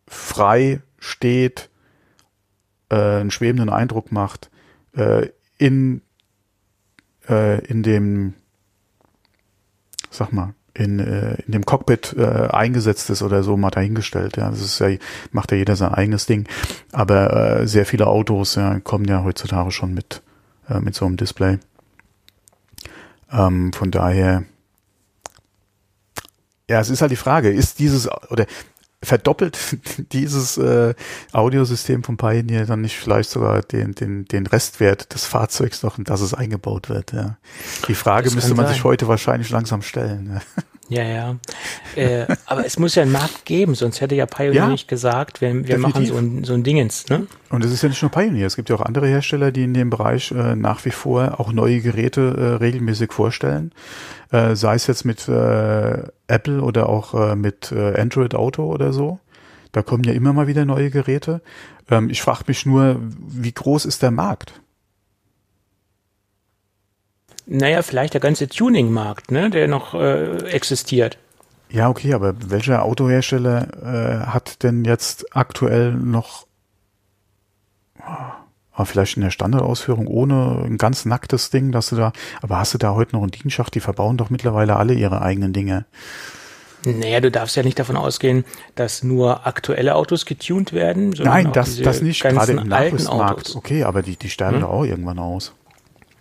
[0.09, 1.69] frei steht,
[2.89, 4.51] äh, einen schwebenden Eindruck macht,
[4.97, 5.29] äh,
[5.59, 6.01] in,
[7.29, 8.33] äh, in dem,
[10.09, 14.37] sag mal, in, äh, in dem Cockpit äh, eingesetzt ist oder so mal dahingestellt.
[14.37, 14.89] Ja, das ist ja,
[15.31, 16.49] macht ja jeder sein eigenes Ding.
[16.93, 20.23] Aber äh, sehr viele Autos ja, kommen ja heutzutage schon mit,
[20.69, 21.59] äh, mit so einem Display.
[23.31, 24.45] Ähm, von daher,
[26.69, 28.47] ja, es ist halt die Frage, ist dieses oder
[29.03, 29.59] verdoppelt
[30.13, 30.95] dieses äh,
[31.33, 36.05] Audiosystem von Pioneer dann nicht vielleicht sogar den, den, den Restwert des Fahrzeugs noch, in
[36.05, 37.13] das es eingebaut wird.
[37.13, 37.37] Ja.
[37.89, 38.75] Die Frage das müsste man sein.
[38.75, 40.41] sich heute wahrscheinlich langsam stellen.
[40.57, 40.63] Ja,
[41.01, 41.37] ja.
[41.97, 45.41] Äh, aber es muss ja einen Markt geben, sonst hätte ja Pioneer ja, nicht gesagt,
[45.41, 47.09] wir, wir machen so ein, so ein Dingens.
[47.09, 47.27] Ne?
[47.51, 49.75] Und es ist ja nicht nur Pioneer, es gibt ja auch andere Hersteller, die in
[49.75, 53.73] dem Bereich äh, nach wie vor auch neue Geräte äh, regelmäßig vorstellen.
[54.31, 58.93] Äh, sei es jetzt mit äh, Apple oder auch äh, mit äh, Android Auto oder
[58.93, 59.19] so.
[59.73, 61.41] Da kommen ja immer mal wieder neue Geräte.
[61.91, 64.62] Ähm, ich frage mich nur, wie groß ist der Markt?
[67.47, 71.19] Naja, vielleicht der ganze Tuning-Markt, ne, der noch äh, existiert.
[71.71, 76.47] Ja, okay, aber welcher Autohersteller äh, hat denn jetzt aktuell noch
[78.77, 82.75] oh, vielleicht in der Standardausführung ohne ein ganz nacktes Ding, dass du da, aber hast
[82.75, 83.75] du da heute noch einen Dienstschacht?
[83.75, 85.87] Die verbauen doch mittlerweile alle ihre eigenen Dinge.
[86.85, 91.11] Naja, du darfst ja nicht davon ausgehen, dass nur aktuelle Autos getuned werden.
[91.11, 93.55] Nein, das, das nicht, gerade im Nachrüstmarkt.
[93.55, 94.63] Okay, aber die, die sterben hm?
[94.63, 95.53] doch auch irgendwann aus.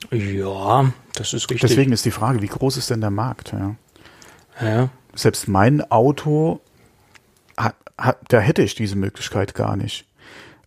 [0.10, 1.70] Ja, das ist richtig.
[1.70, 3.54] Deswegen ist die Frage, wie groß ist denn der Markt?
[3.54, 3.76] Ja.
[4.62, 4.90] ja.
[5.14, 6.60] Selbst mein Auto,
[8.28, 10.06] da hätte ich diese Möglichkeit gar nicht.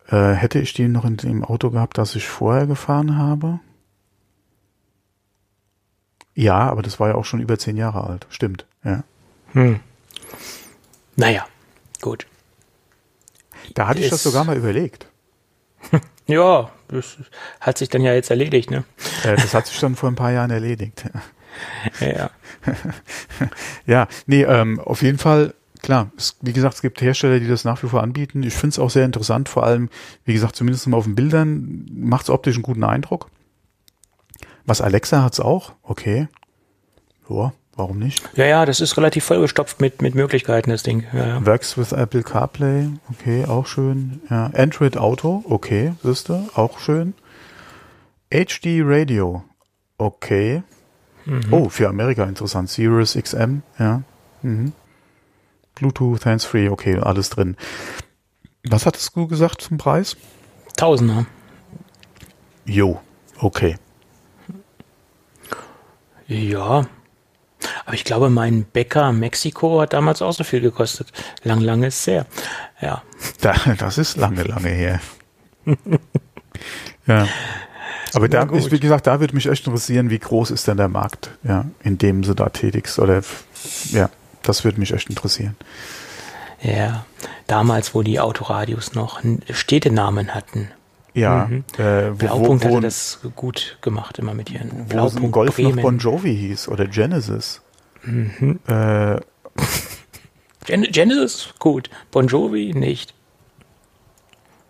[0.08, 3.60] Äh, hätte ich die noch in dem Auto gehabt, das ich vorher gefahren habe?
[6.34, 8.26] Ja, aber das war ja auch schon über zehn Jahre alt.
[8.28, 9.02] Stimmt, ja.
[9.52, 9.80] Hm.
[11.16, 11.46] Naja,
[12.00, 12.26] gut.
[13.74, 15.08] Da hatte ich das sogar mal überlegt.
[16.26, 17.18] Ja, das
[17.60, 18.84] hat sich dann ja jetzt erledigt, ne?
[19.24, 21.04] Äh, das hat sich schon vor ein paar Jahren erledigt.
[22.00, 22.30] Ja.
[23.86, 27.64] ja, nee, ähm, auf jeden Fall, klar, es, wie gesagt, es gibt Hersteller, die das
[27.64, 28.42] nach wie vor anbieten.
[28.42, 29.90] Ich finde es auch sehr interessant, vor allem,
[30.24, 33.30] wie gesagt, zumindest mal auf den Bildern macht es optisch einen guten Eindruck.
[34.64, 36.28] Was Alexa hat es auch, okay.
[37.28, 38.22] Ja, Warum nicht?
[38.36, 41.04] Ja, ja, das ist relativ vollgestopft mit, mit Möglichkeiten, das Ding.
[41.12, 41.46] Ja, ja.
[41.46, 44.20] Works with Apple CarPlay, okay, auch schön.
[44.30, 47.14] Ja, Android Auto, okay, siehste, auch schön.
[48.30, 49.42] HD Radio,
[49.98, 50.62] okay.
[51.24, 51.52] Mhm.
[51.52, 52.70] Oh, für Amerika interessant.
[52.70, 54.02] Sirius XM, ja.
[54.42, 54.72] Mhm.
[55.74, 57.56] Bluetooth, Hands-Free, okay, alles drin.
[58.68, 60.16] Was hattest du gesagt zum Preis?
[60.76, 61.26] Tausender.
[62.66, 63.00] Jo,
[63.38, 63.76] okay.
[66.26, 66.86] Ja,
[67.86, 71.12] aber ich glaube, mein Bäcker Mexiko hat damals auch so viel gekostet.
[71.42, 72.26] Lang, lange ist sehr.
[72.80, 73.02] Ja.
[73.40, 75.00] Da, das ist lange, lange her.
[77.06, 77.26] ja.
[78.14, 80.88] Aber da, ist, wie gesagt, da würde mich echt interessieren, wie groß ist denn der
[80.88, 83.22] Markt, ja, in dem sie da tätigst oder,
[83.90, 84.08] ja,
[84.42, 85.56] das würde mich echt interessieren.
[86.62, 87.04] Ja,
[87.46, 89.20] damals, wo die Autoradios noch
[89.50, 90.70] Städtenamen hatten.
[91.12, 91.64] Ja, mhm.
[91.76, 95.22] äh, wo, Blaupunkt wo, wo, hatte das gut gemacht, immer mit ihren Blaupunkt.
[95.22, 95.76] Wo Golf Bremen.
[95.76, 97.60] noch Bon Jovi hieß oder Genesis.
[98.04, 98.60] Mhm.
[98.66, 99.20] Äh,
[100.66, 101.90] Gen Genesis, gut.
[102.10, 103.14] Bon Jovi nicht.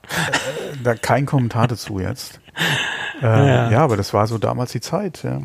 [0.08, 2.40] Äh, da kein Kommentar dazu jetzt.
[3.22, 3.70] Äh, ja.
[3.70, 3.78] ja.
[3.78, 5.40] aber das war so damals die Zeit, ja.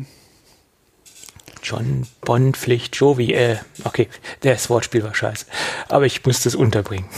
[1.62, 4.08] John Bon Pflicht Jovi, äh, okay,
[4.40, 5.46] das Wortspiel war scheiße.
[5.88, 7.08] Aber ich musste es unterbringen.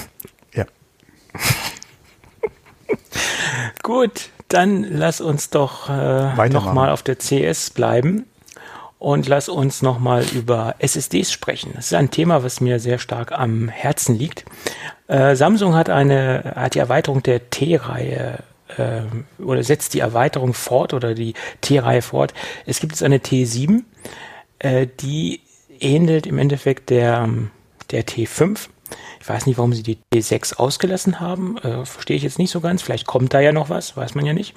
[0.52, 0.66] Ja.
[3.82, 8.26] Gut, dann lass uns doch äh, nochmal auf der CS bleiben
[9.02, 11.72] und lass uns nochmal über SSDs sprechen.
[11.74, 14.44] Das ist ein Thema, was mir sehr stark am Herzen liegt.
[15.08, 18.38] Äh, Samsung hat eine, hat die Erweiterung der T-Reihe
[18.76, 22.32] äh, oder setzt die Erweiterung fort oder die T-Reihe fort.
[22.64, 23.82] Es gibt jetzt eine T7,
[24.60, 25.40] äh, die
[25.80, 27.28] ähnelt im Endeffekt der,
[27.90, 28.68] der T5
[29.20, 31.56] ich weiß nicht, warum sie die T6 ausgelassen haben.
[31.58, 32.82] Äh, Verstehe ich jetzt nicht so ganz.
[32.82, 34.54] Vielleicht kommt da ja noch was, weiß man ja nicht.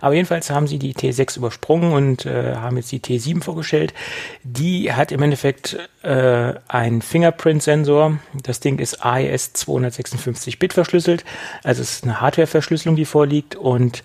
[0.00, 3.94] Aber jedenfalls haben sie die T6 übersprungen und äh, haben jetzt die T7 vorgestellt.
[4.42, 8.18] Die hat im Endeffekt äh, einen Fingerprint-Sensor.
[8.42, 11.24] Das Ding ist AES 256-Bit verschlüsselt.
[11.62, 13.56] Also es ist eine Hardware-Verschlüsselung, die vorliegt.
[13.56, 14.02] Und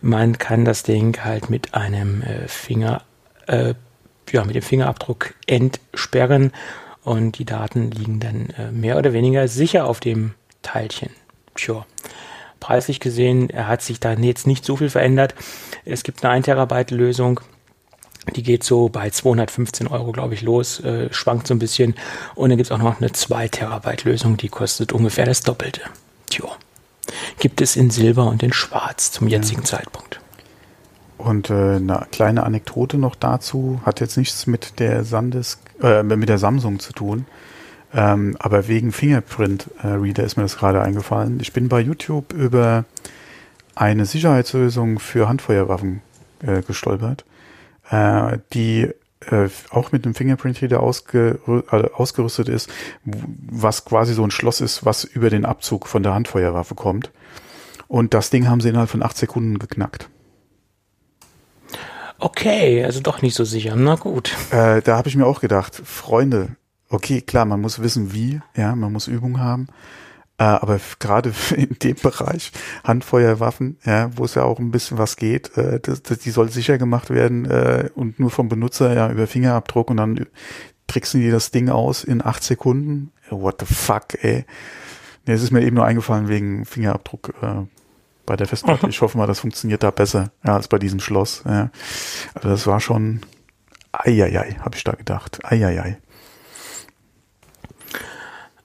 [0.00, 3.02] man kann das Ding halt mit einem äh, Finger,
[3.46, 3.74] äh,
[4.30, 6.52] ja, mit dem Fingerabdruck entsperren
[7.04, 11.10] und die Daten liegen dann äh, mehr oder weniger sicher auf dem Teilchen.
[11.54, 11.86] Tja.
[12.60, 15.34] Preislich gesehen hat sich da jetzt nicht so viel verändert.
[15.84, 17.40] Es gibt eine 1 Terabyte Lösung.
[18.34, 21.94] Die geht so bei 215 Euro, glaube ich, los, äh, schwankt so ein bisschen.
[22.34, 25.82] Und dann gibt es auch noch eine 2 Terabyte Lösung, die kostet ungefähr das Doppelte.
[26.30, 26.46] Tja.
[27.38, 29.66] Gibt es in Silber und in Schwarz zum jetzigen ja.
[29.66, 30.20] Zeitpunkt.
[31.18, 36.28] Und äh, eine kleine Anekdote noch dazu, hat jetzt nichts mit der Sandisk, äh, mit
[36.28, 37.26] der Samsung zu tun.
[37.92, 41.38] Ähm, aber wegen Fingerprint äh, ist mir das gerade eingefallen.
[41.40, 42.84] Ich bin bei YouTube über
[43.74, 46.00] eine Sicherheitslösung für Handfeuerwaffen
[46.42, 47.24] äh, gestolpert,
[47.90, 48.88] äh, die
[49.30, 52.70] äh, auch mit einem Fingerprint Reader ausge, äh, ausgerüstet ist,
[53.04, 57.10] was quasi so ein Schloss ist, was über den Abzug von der Handfeuerwaffe kommt.
[57.86, 60.08] Und das Ding haben sie innerhalb von acht Sekunden geknackt.
[62.24, 63.76] Okay, also doch nicht so sicher.
[63.76, 64.34] Na gut.
[64.50, 66.56] Äh, da habe ich mir auch gedacht, Freunde,
[66.88, 69.66] okay, klar, man muss wissen, wie, ja, man muss Übung haben.
[70.38, 72.50] Äh, aber gerade in dem Bereich
[72.82, 76.48] Handfeuerwaffen, ja, wo es ja auch ein bisschen was geht, äh, das, das, die soll
[76.48, 80.26] sicher gemacht werden äh, und nur vom Benutzer ja über Fingerabdruck und dann
[80.86, 83.12] tricksen die das Ding aus in acht Sekunden.
[83.28, 84.46] What the fuck, ey.
[85.26, 87.34] Nee, es ist mir eben nur eingefallen wegen Fingerabdruck.
[87.42, 87.64] Äh,
[88.26, 88.86] bei der Festplatte.
[88.88, 91.42] Ich hoffe mal, das funktioniert da besser ja, als bei diesem Schloss.
[91.46, 91.70] Ja.
[92.34, 93.20] Also das war schon
[93.92, 95.40] eieiei, habe ich da gedacht.
[95.44, 95.98] Eieiei.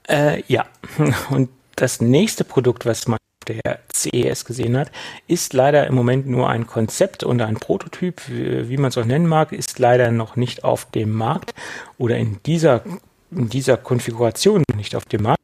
[0.07, 0.65] Äh, ja,
[1.29, 4.91] und das nächste Produkt, was man auf der CES gesehen hat,
[5.27, 9.05] ist leider im Moment nur ein Konzept und ein Prototyp, wie, wie man es auch
[9.05, 11.53] nennen mag, ist leider noch nicht auf dem Markt
[11.97, 12.83] oder in dieser
[13.31, 15.43] in dieser Konfiguration nicht auf dem Markt,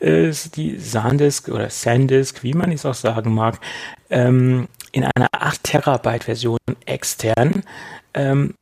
[0.00, 3.58] ist die SanDisk oder SanDisk, wie man es auch sagen mag,
[4.10, 7.62] ähm, in einer 8 Terabyte Version extern.
[8.14, 8.54] Ähm,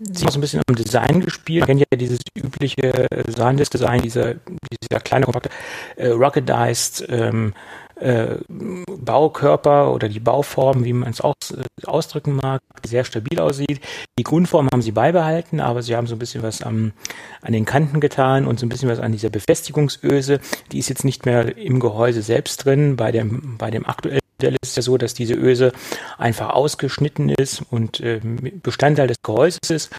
[0.00, 1.60] sie haben so ein bisschen am Design gespielt.
[1.60, 5.50] Man kennt ja dieses übliche SanDisk-Design, dieser, dieser kleine, kompakte,
[5.96, 7.52] äh, ruggedized, ähm,
[8.00, 13.80] äh, Baukörper oder die Bauform, wie man es aus, äh, ausdrücken mag, sehr stabil aussieht.
[14.18, 16.92] Die Grundform haben sie beibehalten, aber sie haben so ein bisschen was am,
[17.42, 20.40] an den Kanten getan und so ein bisschen was an dieser Befestigungsöse.
[20.72, 22.96] Die ist jetzt nicht mehr im Gehäuse selbst drin.
[22.96, 25.72] Bei dem, bei dem aktuellen Modell ist es ja so, dass diese Öse
[26.16, 28.20] einfach ausgeschnitten ist und äh,
[28.62, 29.96] Bestandteil des Gehäuses ist.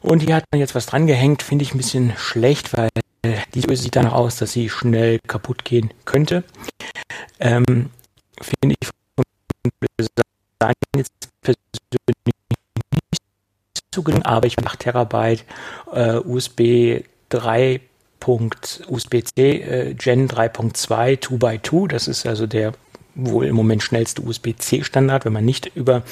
[0.00, 2.88] Und hier hat man jetzt was dran gehängt, finde ich ein bisschen schlecht, weil
[3.54, 6.44] diese Öse sieht danach aus, dass sie schnell kaputt gehen könnte.
[7.40, 7.90] Ähm,
[8.40, 9.24] Finde ich vom
[9.98, 13.22] Design jetzt persönlich nicht
[13.94, 15.44] so gering, aber ich 8 Terabyte
[15.92, 17.80] äh, USB 3.
[18.88, 22.74] USB-C äh, Gen 3.2 2x2, das ist also der
[23.14, 26.02] wohl im Moment schnellste USB-C-Standard, wenn man nicht über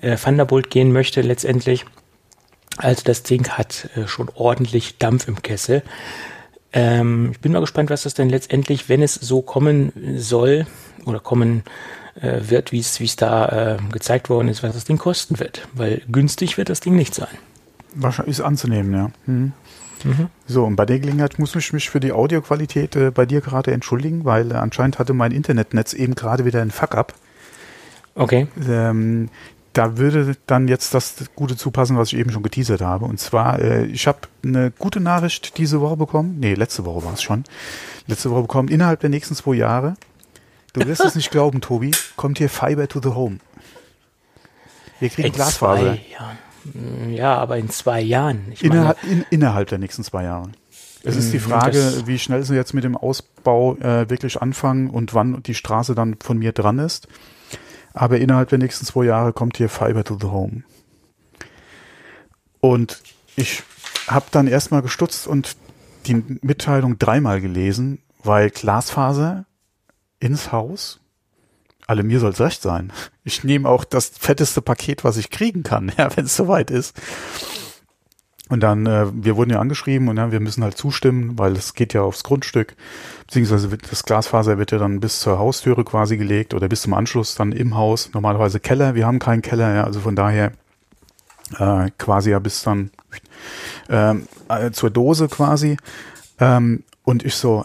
[0.00, 1.84] äh, Thunderbolt gehen möchte letztendlich.
[2.76, 5.82] Also das Ding hat äh, schon ordentlich Dampf im Kessel.
[6.72, 10.66] Ähm, ich bin mal gespannt, was das denn letztendlich, wenn es so kommen soll
[11.04, 11.64] oder kommen
[12.20, 15.66] äh, wird, wie es da äh, gezeigt worden ist, was das Ding kosten wird.
[15.72, 17.28] Weil günstig wird das Ding nicht sein.
[17.94, 19.10] Wahrscheinlich ist anzunehmen, ja.
[19.26, 19.52] Mhm.
[20.04, 20.28] Mhm.
[20.46, 23.72] So, und bei der Gelegenheit muss ich mich für die Audioqualität äh, bei dir gerade
[23.72, 27.14] entschuldigen, weil äh, anscheinend hatte mein Internetnetz eben gerade wieder einen Fuck-up.
[28.14, 28.46] Okay.
[28.68, 29.28] Ähm,
[29.72, 33.04] da würde dann jetzt das Gute zupassen, was ich eben schon geteasert habe.
[33.04, 36.38] Und zwar, äh, ich habe eine gute Nachricht diese Woche bekommen.
[36.40, 37.44] Nee, letzte Woche war es schon.
[38.06, 38.68] Letzte Woche bekommen.
[38.68, 39.94] Innerhalb der nächsten zwei Jahre,
[40.72, 43.38] du wirst es nicht glauben, Tobi, kommt hier Fiber to the Home.
[44.98, 45.96] Wir kriegen in Glasfaser.
[45.96, 48.52] Zwei Ja, aber in zwei Jahren.
[48.60, 50.50] Innerhalb, in, innerhalb der nächsten zwei Jahre.
[51.02, 54.90] Es ist die hm, Frage, wie schnell sie jetzt mit dem Ausbau äh, wirklich anfangen
[54.90, 57.08] und wann die Straße dann von mir dran ist.
[57.92, 60.62] Aber innerhalb der nächsten zwei Jahre kommt hier Fiber to the Home.
[62.60, 63.02] Und
[63.36, 63.62] ich
[64.06, 65.56] habe dann erstmal gestutzt und
[66.06, 69.46] die Mitteilung dreimal gelesen, weil Glasfaser
[70.18, 71.00] ins Haus,
[71.86, 72.92] alle mir soll's recht sein.
[73.24, 76.94] Ich nehme auch das fetteste Paket, was ich kriegen kann, ja, wenn es soweit ist.
[78.50, 81.74] Und dann, äh, wir wurden ja angeschrieben und ja, wir müssen halt zustimmen, weil es
[81.74, 82.74] geht ja aufs Grundstück,
[83.26, 86.92] beziehungsweise wird, das Glasfaser wird ja dann bis zur Haustüre quasi gelegt oder bis zum
[86.92, 90.52] Anschluss dann im Haus, normalerweise Keller, wir haben keinen Keller, ja, also von daher
[91.58, 92.90] äh, quasi ja bis dann
[93.88, 95.76] ähm, äh, zur Dose quasi.
[96.40, 97.64] Ähm, und ich so,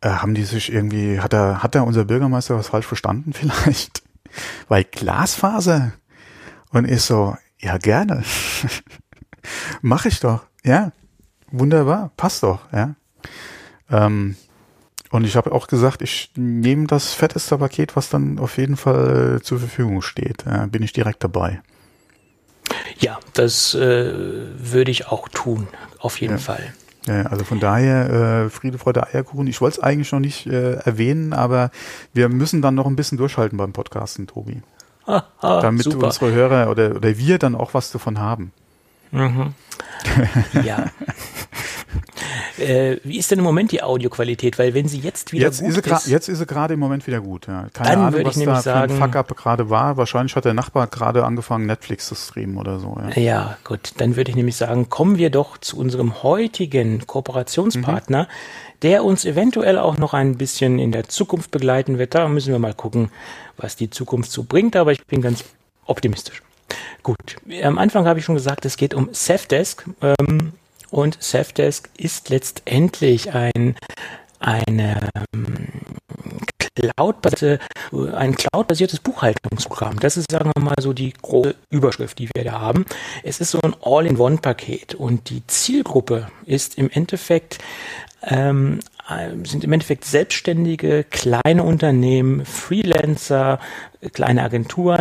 [0.00, 4.02] äh, haben die sich irgendwie, hat er, hat er unser Bürgermeister was falsch verstanden vielleicht?
[4.68, 5.92] Weil Glasfaser.
[6.70, 8.24] Und ich so, ja, gerne.
[9.82, 10.46] Mach ich doch.
[10.64, 10.92] Ja.
[11.50, 12.10] Wunderbar.
[12.16, 12.94] Passt doch, ja.
[13.90, 14.36] Ähm,
[15.10, 19.36] und ich habe auch gesagt, ich nehme das fetteste Paket, was dann auf jeden Fall
[19.36, 20.44] äh, zur Verfügung steht.
[20.46, 21.62] Äh, bin ich direkt dabei.
[22.98, 26.38] Ja, das äh, würde ich auch tun, auf jeden ja.
[26.38, 26.74] Fall.
[27.06, 29.46] Ja, also von daher, äh, Friede, Freude, Eierkuchen.
[29.46, 31.70] Ich wollte es eigentlich noch nicht äh, erwähnen, aber
[32.12, 34.62] wir müssen dann noch ein bisschen durchhalten beim Podcasten, Tobi.
[35.40, 36.06] Damit super.
[36.06, 38.52] unsere Hörer oder, oder wir dann auch was davon haben.
[39.12, 39.54] Mhm.
[40.64, 40.86] ja.
[42.58, 44.58] Äh, wie ist denn im Moment die Audioqualität?
[44.58, 47.06] Weil wenn sie jetzt wieder jetzt gut ist, ist jetzt ist sie gerade im Moment
[47.06, 47.46] wieder gut.
[47.46, 47.66] Ja.
[47.72, 49.96] Keine dann Ahnung, was da sagen, für ein Fuck-up gerade war.
[49.96, 52.98] Wahrscheinlich hat der Nachbar gerade angefangen, Netflix zu streamen oder so.
[53.14, 53.20] Ja.
[53.20, 53.92] ja, gut.
[53.98, 58.28] Dann würde ich nämlich sagen, kommen wir doch zu unserem heutigen Kooperationspartner, mhm.
[58.82, 62.14] Der uns eventuell auch noch ein bisschen in der Zukunft begleiten wird.
[62.14, 63.10] Da müssen wir mal gucken,
[63.56, 64.76] was die Zukunft so bringt.
[64.76, 65.44] Aber ich bin ganz
[65.86, 66.42] optimistisch.
[67.02, 69.84] Gut, am Anfang habe ich schon gesagt, es geht um Safdesk.
[70.00, 70.52] Ähm,
[70.90, 73.76] und Safdesk ist letztendlich ein,
[74.40, 75.68] eine ähm,
[76.76, 77.58] Cloud-basierte,
[78.14, 79.98] ein Cloud-basiertes Buchhaltungsprogramm.
[79.98, 82.84] Das ist, sagen wir mal, so die große Überschrift, die wir da haben.
[83.22, 87.58] Es ist so ein All-in-One-Paket und die Zielgruppe ist im Endeffekt
[88.22, 88.80] ähm,
[89.44, 93.60] sind im Endeffekt selbstständige kleine Unternehmen, Freelancer,
[94.12, 95.00] kleine Agenturen,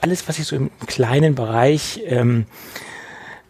[0.00, 2.46] alles, was sich so im kleinen Bereich ähm,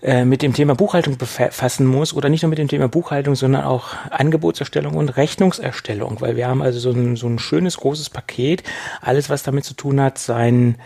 [0.05, 3.65] äh, mit dem Thema Buchhaltung befassen muss oder nicht nur mit dem Thema Buchhaltung, sondern
[3.65, 8.63] auch Angebotserstellung und Rechnungserstellung, weil wir haben also so ein, so ein schönes großes Paket,
[9.01, 10.77] alles was damit zu tun hat, sein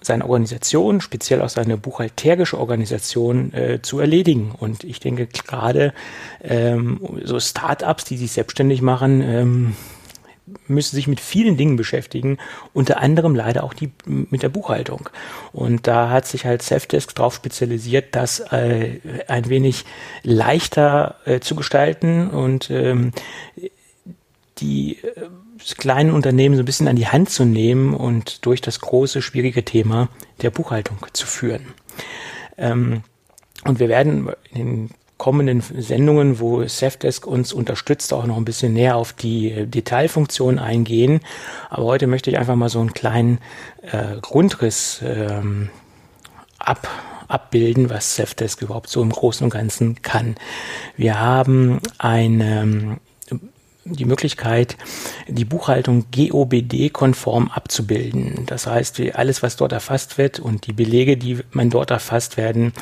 [0.00, 4.52] seine Organisation, speziell auch seine buchhalterische Organisation äh, zu erledigen.
[4.58, 5.92] Und ich denke gerade
[6.42, 9.76] ähm, so Startups, die sich selbstständig machen, ähm,
[10.66, 12.38] müssen sich mit vielen Dingen beschäftigen,
[12.72, 15.08] unter anderem leider auch die mit der Buchhaltung.
[15.52, 19.84] Und da hat sich halt Safdesk darauf spezialisiert, das äh, ein wenig
[20.22, 23.12] leichter äh, zu gestalten und ähm,
[24.60, 25.28] die äh,
[25.76, 29.64] kleinen Unternehmen so ein bisschen an die Hand zu nehmen und durch das große, schwierige
[29.64, 30.08] Thema
[30.42, 31.66] der Buchhaltung zu führen.
[32.56, 33.02] Ähm,
[33.64, 38.96] und wir werden in kommenden Sendungen, wo Safdesk uns unterstützt, auch noch ein bisschen näher
[38.96, 41.20] auf die äh, Detailfunktion eingehen.
[41.70, 43.38] Aber heute möchte ich einfach mal so einen kleinen
[43.82, 45.70] äh, Grundriss ähm,
[46.58, 46.88] ab,
[47.26, 50.36] abbilden, was Safdesk überhaupt so im Großen und Ganzen kann.
[50.96, 52.98] Wir haben eine
[53.90, 54.76] die Möglichkeit,
[55.26, 58.44] die Buchhaltung GOBD-konform abzubilden.
[58.46, 62.72] Das heißt, alles, was dort erfasst wird und die Belege, die man dort erfasst werden,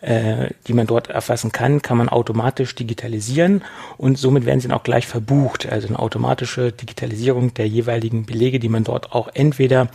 [0.00, 3.62] äh, die man dort erfassen kann, kann man automatisch digitalisieren
[3.96, 5.66] und somit werden sie dann auch gleich verbucht.
[5.66, 9.88] Also eine automatische Digitalisierung der jeweiligen Belege, die man dort auch entweder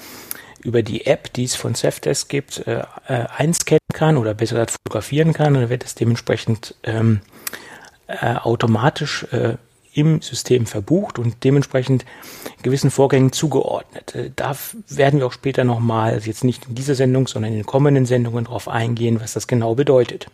[0.64, 4.72] über die App, die es von Safdesk gibt, äh, äh, einscannen kann oder besser gesagt
[4.72, 7.22] fotografieren kann und dann wird es dementsprechend ähm,
[8.08, 9.56] äh, automatisch äh,
[9.94, 12.06] im System verbucht und dementsprechend
[12.62, 14.16] gewissen Vorgängen zugeordnet.
[14.16, 14.56] Äh, da
[14.88, 18.06] werden wir auch später nochmal, also jetzt nicht in dieser Sendung, sondern in den kommenden
[18.06, 20.28] Sendungen darauf eingehen, was das genau bedeutet.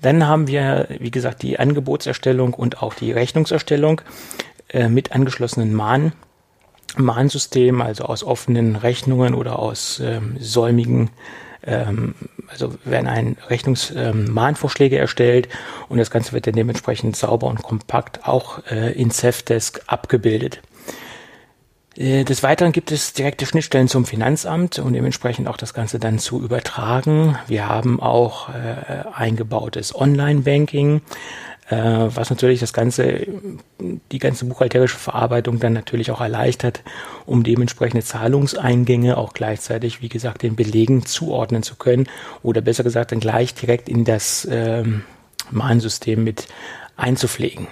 [0.00, 4.00] Dann haben wir, wie gesagt, die Angebotserstellung und auch die Rechnungserstellung
[4.68, 6.12] äh, mit angeschlossenen Mahn,
[6.96, 11.10] Mahnsystem, also aus offenen Rechnungen oder aus ähm, säumigen
[11.64, 12.14] ähm,
[12.52, 15.48] also werden ein Rechnungsmahnvorschläge ähm, erstellt
[15.88, 20.60] und das Ganze wird dann dementsprechend sauber und kompakt auch äh, in Cevdesk abgebildet.
[21.96, 26.18] Äh, des Weiteren gibt es direkte Schnittstellen zum Finanzamt und dementsprechend auch das Ganze dann
[26.18, 27.38] zu übertragen.
[27.46, 31.02] Wir haben auch äh, eingebautes Online-Banking,
[31.72, 33.26] äh, was natürlich das Ganze,
[33.80, 36.82] die ganze buchhalterische Verarbeitung dann natürlich auch erleichtert,
[37.24, 42.08] um dementsprechende Zahlungseingänge auch gleichzeitig, wie gesagt, den Belegen zuordnen zu können
[42.42, 45.04] oder besser gesagt dann gleich direkt in das ähm,
[45.50, 46.46] Mahnsystem mit
[46.96, 47.68] einzupflegen.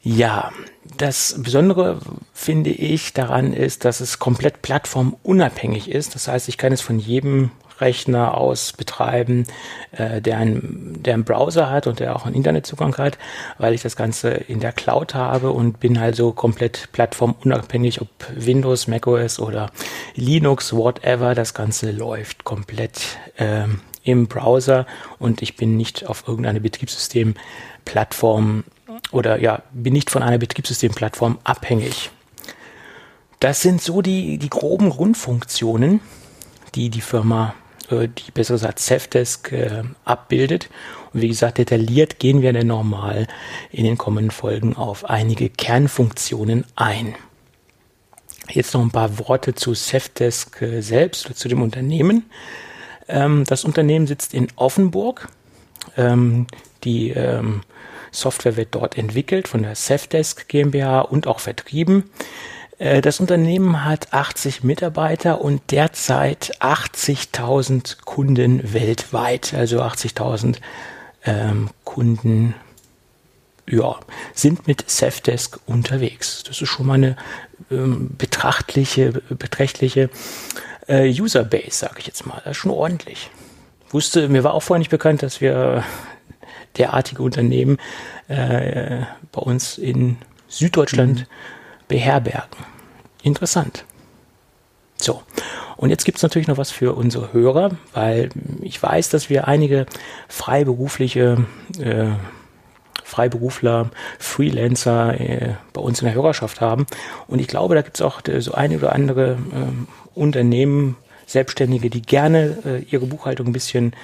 [0.00, 0.52] Ja,
[0.96, 1.98] das Besondere
[2.34, 6.14] finde ich daran ist, dass es komplett plattformunabhängig ist.
[6.14, 7.50] Das heißt, ich kann es von jedem
[7.80, 9.46] Rechner aus betreiben,
[9.92, 13.18] äh, der, einen, der einen Browser hat und der auch einen Internetzugang hat,
[13.58, 18.86] weil ich das Ganze in der Cloud habe und bin also komplett plattformunabhängig, ob Windows,
[18.86, 19.70] macOS oder
[20.14, 24.86] Linux, whatever, das Ganze läuft komplett ähm, im Browser
[25.18, 28.64] und ich bin nicht auf irgendeine Betriebssystemplattform
[29.10, 32.10] oder ja, bin nicht von einer Betriebssystemplattform abhängig.
[33.40, 36.00] Das sind so die, die groben Grundfunktionen,
[36.74, 37.54] die die Firma,
[38.00, 40.68] die besser gesagt Safdesk äh, abbildet.
[41.12, 43.26] Und wie gesagt, detailliert gehen wir dann nochmal
[43.70, 47.14] in den kommenden Folgen auf einige Kernfunktionen ein.
[48.50, 52.28] Jetzt noch ein paar Worte zu Safdesk äh, selbst oder zu dem Unternehmen.
[53.08, 55.28] Ähm, das Unternehmen sitzt in Offenburg.
[55.96, 56.46] Ähm,
[56.84, 57.62] die ähm,
[58.10, 62.10] Software wird dort entwickelt von der Safdesk GmbH und auch vertrieben.
[62.78, 70.56] Äh, das Unternehmen hat 80 Mitarbeiter und derzeit 80.000 Kunden weltweit, also 80.000
[71.24, 72.54] ähm, Kunden
[73.68, 73.96] ja,
[74.34, 76.42] sind mit Safdesk unterwegs.
[76.46, 77.16] Das ist schon mal eine
[77.70, 80.10] ähm, betrachtliche, beträchtliche
[80.86, 82.42] äh, Userbase, sage ich jetzt mal.
[82.44, 83.30] Das ist schon ordentlich.
[83.90, 85.84] Wusste, mir war auch vorher nicht bekannt, dass wir
[86.76, 87.78] derartige Unternehmen
[88.28, 89.02] äh,
[89.32, 90.18] bei uns in
[90.48, 91.26] Süddeutschland mhm.
[91.88, 92.64] Beherbergen.
[93.22, 93.84] Interessant.
[94.96, 95.22] So,
[95.76, 98.30] und jetzt gibt es natürlich noch was für unsere Hörer, weil
[98.62, 99.86] ich weiß, dass wir einige
[100.28, 101.46] freiberufliche
[101.78, 102.12] äh,
[103.02, 106.86] Freiberufler, Freelancer äh, bei uns in der Hörerschaft haben.
[107.28, 111.90] Und ich glaube, da gibt es auch äh, so eine oder andere äh, Unternehmen, Selbstständige,
[111.90, 113.94] die gerne äh, ihre Buchhaltung ein bisschen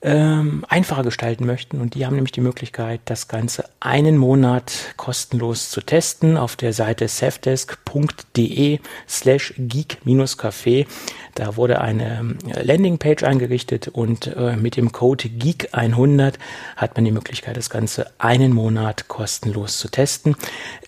[0.00, 1.80] ähm, einfacher gestalten möchten.
[1.80, 6.72] Und die haben nämlich die Möglichkeit, das Ganze einen Monat kostenlos zu testen auf der
[6.72, 8.78] Seite safdesk.de
[9.08, 10.86] slash geek-café.
[11.34, 16.34] Da wurde eine ähm, Landingpage eingerichtet und äh, mit dem Code GEEK100
[16.76, 20.36] hat man die Möglichkeit, das Ganze einen Monat kostenlos zu testen.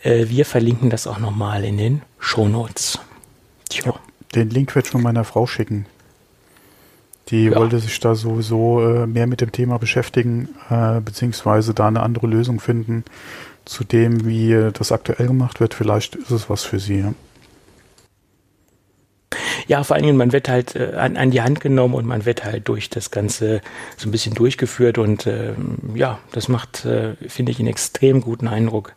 [0.02, 3.00] Äh, wir verlinken das auch nochmal in den Shownotes.
[3.68, 3.94] Tja.
[4.34, 5.86] Den Link werde ich von meiner Frau schicken.
[7.30, 7.56] Die ja.
[7.56, 12.26] wollte sich da sowieso äh, mehr mit dem Thema beschäftigen, äh, beziehungsweise da eine andere
[12.26, 13.04] Lösung finden
[13.64, 15.74] zu dem, wie äh, das aktuell gemacht wird.
[15.74, 17.00] Vielleicht ist es was für sie.
[17.00, 17.14] Ja,
[19.68, 22.24] ja vor allen Dingen, man wird halt äh, an, an die Hand genommen und man
[22.24, 23.60] wird halt durch das Ganze
[23.96, 25.54] so ein bisschen durchgeführt und äh,
[25.94, 28.94] ja, das macht, äh, finde ich, einen extrem guten Eindruck.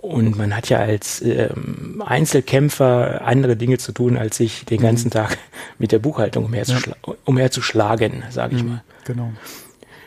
[0.00, 5.08] Und man hat ja als ähm, Einzelkämpfer andere Dinge zu tun, als sich den ganzen
[5.08, 5.12] mhm.
[5.12, 5.38] Tag
[5.78, 7.14] mit der Buchhaltung umherzuschla ja.
[7.24, 8.84] umherzuschlagen, sage ich mhm, mal.
[9.04, 9.32] Genau.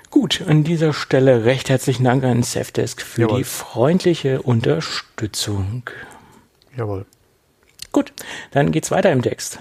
[0.09, 3.37] Gut, an dieser Stelle recht herzlichen Dank an Safdesk für Jawohl.
[3.39, 5.83] die freundliche Unterstützung.
[6.75, 7.05] Jawohl.
[7.91, 8.13] Gut,
[8.51, 9.59] dann geht's weiter im Text.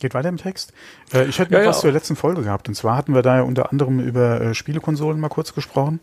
[0.00, 0.72] Geht weiter im Text?
[1.12, 1.82] Äh, ich hätte noch ja, was ja.
[1.82, 2.68] zur letzten Folge gehabt.
[2.68, 6.00] Und zwar hatten wir da ja unter anderem über äh, Spielekonsolen mal kurz gesprochen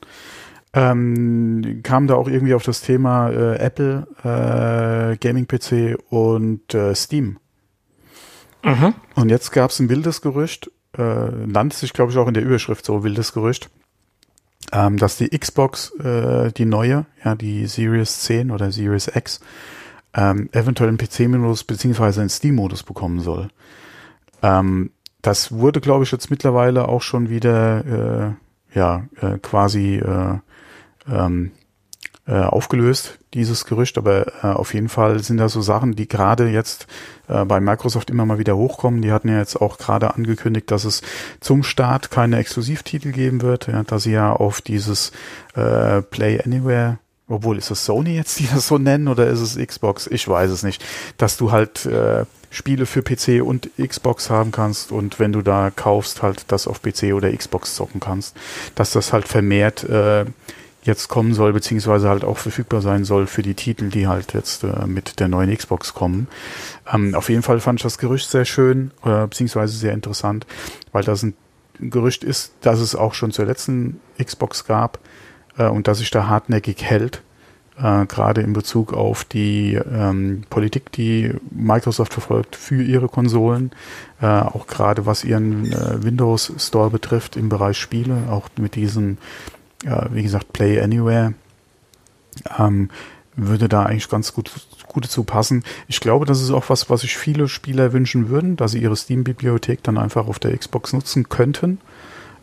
[0.78, 7.40] ähm, kam da auch irgendwie auf das Thema äh, Apple, äh, Gaming-PC und äh, Steam.
[8.64, 8.94] Mhm.
[9.16, 12.44] Und jetzt gab es ein wildes Gerücht, äh, nannte sich, glaube ich, auch in der
[12.44, 13.72] Überschrift so wildes Gerücht,
[14.72, 19.40] ähm, dass die Xbox, äh, die neue, ja, die Series 10 oder Series X,
[20.14, 23.48] ähm, eventuell einen PC-Modus beziehungsweise einen Steam-Modus bekommen soll.
[24.44, 24.92] Ähm,
[25.24, 28.36] das wurde, glaube ich, jetzt mittlerweile auch schon wieder
[28.76, 30.38] äh, ja äh, quasi äh,
[31.10, 31.52] ähm,
[32.28, 36.50] äh, aufgelöst, dieses Gerücht, aber äh, auf jeden Fall sind das so Sachen, die gerade
[36.50, 36.88] jetzt
[37.30, 39.02] äh, bei Microsoft immer mal wieder hochkommen.
[39.02, 41.02] Die hatten ja jetzt auch gerade angekündigt, dass es
[41.40, 45.12] zum Start keine Exklusivtitel geben wird, ja, da sie ja auf dieses
[45.56, 47.00] äh, Play Anywhere
[47.30, 50.08] obwohl, ist es Sony jetzt, die das so nennen, oder ist es Xbox?
[50.08, 50.84] Ich weiß es nicht.
[51.18, 55.70] Dass du halt äh, Spiele für PC und Xbox haben kannst und wenn du da
[55.70, 58.38] kaufst, halt das auf PC oder Xbox zocken kannst.
[58.76, 60.26] Dass das halt vermehrt äh,
[60.88, 64.64] jetzt kommen soll, beziehungsweise halt auch verfügbar sein soll für die Titel, die halt jetzt
[64.64, 66.28] äh, mit der neuen Xbox kommen.
[66.92, 70.48] Ähm, auf jeden Fall fand ich das Gerücht sehr schön, äh, beziehungsweise sehr interessant,
[70.92, 71.36] weil das ein
[71.80, 75.00] Gerücht ist, dass es auch schon zur letzten Xbox gab
[75.58, 77.22] äh, und dass sich da hartnäckig hält,
[77.78, 83.72] äh, gerade in Bezug auf die ähm, Politik, die Microsoft verfolgt für ihre Konsolen,
[84.22, 89.18] äh, auch gerade was ihren äh, Windows Store betrifft im Bereich Spiele, auch mit diesem
[89.84, 91.34] ja, wie gesagt, Play Anywhere
[92.58, 92.90] ähm,
[93.36, 94.52] würde da eigentlich ganz gut,
[94.88, 95.64] gut dazu passen.
[95.88, 98.96] Ich glaube, das ist auch was, was sich viele Spieler wünschen würden, dass sie ihre
[98.96, 101.80] Steam-Bibliothek dann einfach auf der Xbox nutzen könnten.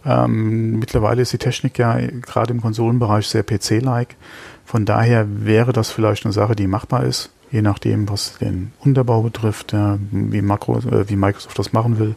[0.06, 4.16] Ähm, mittlerweile ist die Technik ja gerade im Konsolenbereich sehr PC-like.
[4.64, 9.22] Von daher wäre das vielleicht eine Sache, die machbar ist, je nachdem, was den Unterbau
[9.22, 12.14] betrifft, ja, wie, Makro, äh, wie Microsoft das machen will.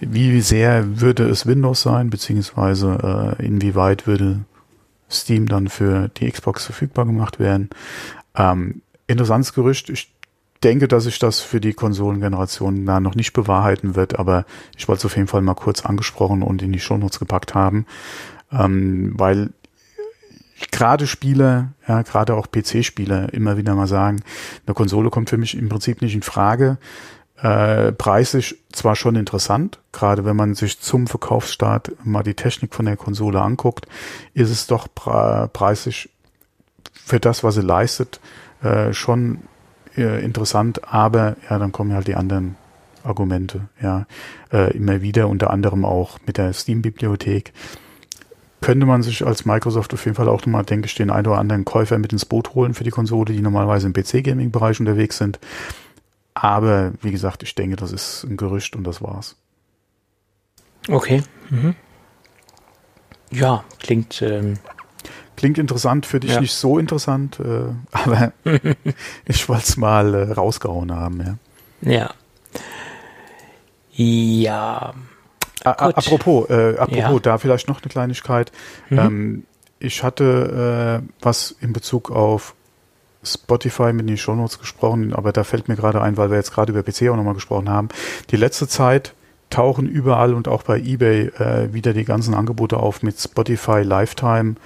[0.00, 4.40] Wie sehr würde es Windows sein, beziehungsweise äh, inwieweit würde
[5.10, 7.70] Steam dann für die Xbox verfügbar gemacht werden.
[8.36, 9.90] Ähm, interessantes Gerücht.
[9.90, 10.12] Ich
[10.62, 14.44] denke, dass sich das für die Konsolengeneration da noch nicht bewahrheiten wird, aber
[14.76, 17.86] ich wollte es auf jeden Fall mal kurz angesprochen und in die Shownotes gepackt haben,
[18.50, 19.50] ähm, weil
[20.70, 24.22] gerade Spieler, ja, gerade auch PC-Spieler immer wieder mal sagen,
[24.66, 26.78] eine Konsole kommt für mich im Prinzip nicht in Frage.
[27.42, 32.86] Äh, preislich zwar schon interessant, gerade wenn man sich zum Verkaufsstart mal die Technik von
[32.86, 33.86] der Konsole anguckt,
[34.32, 36.08] ist es doch pre preislich
[36.92, 38.20] für das, was sie leistet,
[38.62, 39.40] äh, schon
[39.96, 42.56] äh, interessant, aber ja, dann kommen halt die anderen
[43.04, 44.06] Argumente, ja,
[44.50, 47.52] äh, immer wieder, unter anderem auch mit der Steam-Bibliothek.
[48.62, 51.38] Könnte man sich als Microsoft auf jeden Fall auch nochmal, denke ich, den einen oder
[51.38, 55.38] anderen Käufer mit ins Boot holen für die Konsole, die normalerweise im PC-Gaming-Bereich unterwegs sind.
[56.36, 59.36] Aber wie gesagt, ich denke, das ist ein Gerücht und das war's.
[60.88, 61.22] Okay.
[61.48, 61.74] Mhm.
[63.30, 64.58] Ja, klingt ähm,
[65.36, 66.40] Klingt interessant, für dich ja.
[66.40, 68.32] nicht so interessant, äh, aber
[69.26, 71.38] ich wollte es mal äh, rausgehauen haben,
[71.82, 71.92] ja.
[71.92, 72.14] Ja.
[73.92, 74.94] Ja.
[75.64, 77.18] A apropos, äh, apropos, ja.
[77.20, 78.52] da vielleicht noch eine Kleinigkeit.
[78.88, 78.98] Mhm.
[78.98, 79.46] Ähm,
[79.78, 82.54] ich hatte äh, was in Bezug auf
[83.26, 86.72] Spotify mit den Shownotes gesprochen, aber da fällt mir gerade ein, weil wir jetzt gerade
[86.72, 87.88] über PC auch nochmal gesprochen haben.
[88.30, 89.14] Die letzte Zeit
[89.50, 94.56] tauchen überall und auch bei eBay äh, wieder die ganzen Angebote auf mit Spotify Lifetime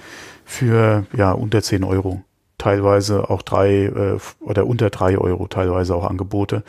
[0.45, 2.23] für ja unter 10 Euro.
[2.57, 6.63] Teilweise auch drei äh, oder unter drei Euro, teilweise auch Angebote.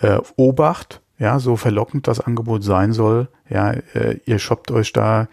[0.00, 5.28] Äh, Obacht, ja, so verlockend das Angebot sein soll, ja, äh, ihr shoppt euch da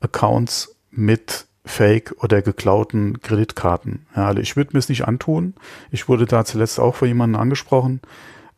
[0.00, 4.06] Accounts mit Fake oder geklauten Kreditkarten.
[4.14, 5.54] Ja, also ich würde mir es nicht antun.
[5.90, 8.00] Ich wurde da zuletzt auch von jemandem angesprochen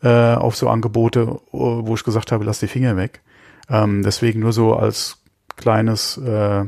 [0.03, 3.23] äh, auf so Angebote, wo ich gesagt habe, lass die Finger weg.
[3.71, 5.19] Ähm, deswegen nur so als
[5.57, 6.65] kleines äh,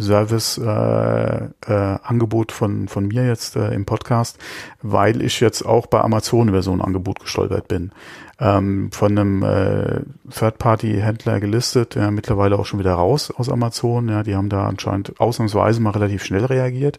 [0.00, 4.38] Service-Angebot äh, äh, von, von mir jetzt äh, im Podcast,
[4.82, 7.92] weil ich jetzt auch bei Amazon über so ein Angebot gestolpert bin.
[8.38, 14.08] Ähm, von einem äh, Third-Party-Händler gelistet, ja, mittlerweile auch schon wieder raus aus Amazon.
[14.08, 16.98] Ja, die haben da anscheinend ausnahmsweise mal relativ schnell reagiert.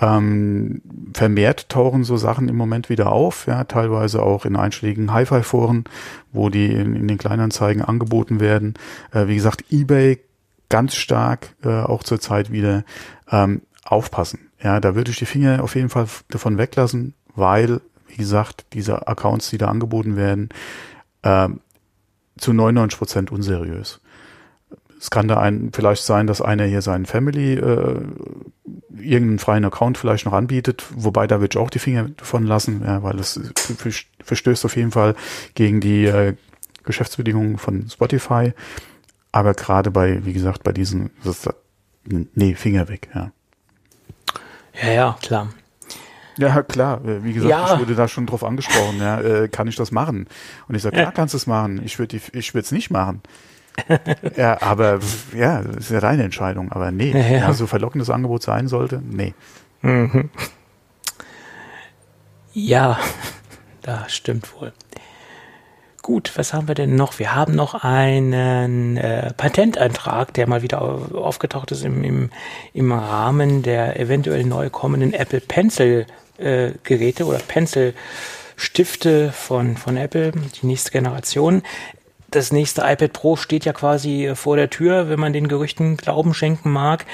[0.00, 5.84] Ähm, vermehrt tauchen so Sachen im Moment wieder auf, ja, teilweise auch in einschlägigen Hi-Fi-Foren,
[6.32, 8.74] wo die in, in, den Kleinanzeigen angeboten werden.
[9.12, 10.20] Äh, wie gesagt, eBay
[10.68, 12.84] ganz stark äh, auch zurzeit wieder
[13.30, 14.50] ähm, aufpassen.
[14.62, 19.06] Ja, da würde ich die Finger auf jeden Fall davon weglassen, weil, wie gesagt, diese
[19.06, 20.48] Accounts, die da angeboten werden,
[21.22, 21.48] äh,
[22.38, 24.00] zu 99 Prozent unseriös.
[24.98, 28.00] Es kann da ein, vielleicht sein, dass einer hier seinen Family äh,
[28.96, 32.82] irgendeinen freien Account vielleicht noch anbietet, wobei da würde ich auch die Finger davon lassen,
[32.84, 33.38] ja, weil das
[34.24, 35.14] verstößt auf jeden Fall
[35.54, 36.34] gegen die äh,
[36.84, 38.54] Geschäftsbedingungen von Spotify.
[39.34, 41.48] Aber gerade bei, wie gesagt, bei diesen, das,
[42.04, 43.32] nee, Finger weg, ja.
[44.80, 45.48] Ja, ja, klar.
[46.38, 47.00] Ja, klar.
[47.02, 47.74] Wie gesagt, ja.
[47.74, 48.98] ich wurde da schon drauf angesprochen.
[49.00, 50.28] Ja, äh, kann ich das machen?
[50.68, 51.82] Und ich sage, klar, kannst du es machen.
[51.84, 53.22] Ich würde, ich würde es nicht machen.
[54.36, 55.00] ja, aber
[55.36, 56.70] ja, das ist ja deine Entscheidung.
[56.70, 57.52] Aber nee, ja, ja.
[57.54, 59.34] so verlockendes Angebot sein sollte, nee.
[59.82, 60.30] Mhm.
[62.52, 63.00] Ja,
[63.82, 64.72] da stimmt wohl.
[66.04, 67.18] Gut, was haben wir denn noch?
[67.18, 72.30] Wir haben noch einen äh, Patentantrag, der mal wieder aufgetaucht ist im, im,
[72.74, 76.04] im Rahmen der eventuell neu kommenden Apple Pencil
[76.36, 77.94] äh, Geräte oder Pencil
[78.54, 81.62] Stifte von, von Apple, die nächste Generation
[82.34, 85.96] das nächste iPad Pro steht ja quasi äh, vor der Tür, wenn man den Gerüchten
[85.96, 87.06] Glauben schenken mag.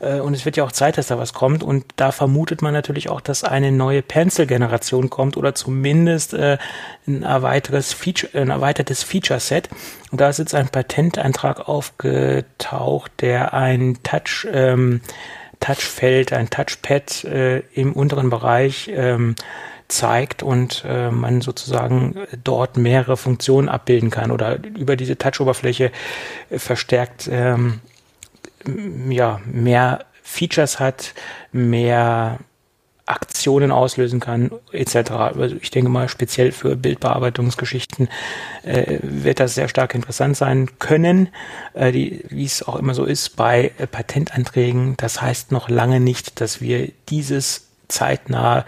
[0.00, 1.62] Äh, und es wird ja auch Zeit, dass da was kommt.
[1.62, 6.58] Und da vermutet man natürlich auch, dass eine neue Pencil-Generation kommt oder zumindest äh,
[7.06, 9.68] ein, erweitertes Feature, ein erweitertes Feature-Set.
[10.10, 15.00] Und da ist jetzt ein Patentantrag aufgetaucht, der ein Touch, ähm,
[15.60, 19.34] Touchfeld, ein Touchpad äh, im unteren Bereich ähm,
[19.88, 22.14] zeigt und äh, man sozusagen
[22.44, 25.90] dort mehrere Funktionen abbilden kann oder über diese Touch-Oberfläche
[26.50, 27.80] äh, verstärkt ähm,
[29.08, 31.14] ja, mehr Features hat,
[31.52, 32.38] mehr
[33.08, 35.10] Aktionen auslösen kann, etc.
[35.10, 38.08] Also ich denke mal, speziell für Bildbearbeitungsgeschichten
[38.62, 41.28] äh, wird das sehr stark interessant sein können,
[41.72, 44.96] äh, wie es auch immer so ist bei äh, Patentanträgen.
[44.98, 48.64] Das heißt noch lange nicht, dass wir dieses zeitnah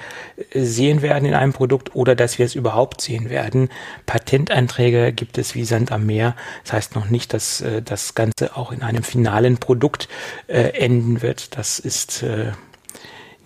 [0.50, 3.68] äh, sehen werden in einem Produkt oder dass wir es überhaupt sehen werden.
[4.06, 6.34] Patentanträge gibt es wie Sand am Meer.
[6.64, 10.08] Das heißt noch nicht, dass äh, das Ganze auch in einem finalen Produkt
[10.46, 11.56] äh, enden wird.
[11.56, 12.24] Das ist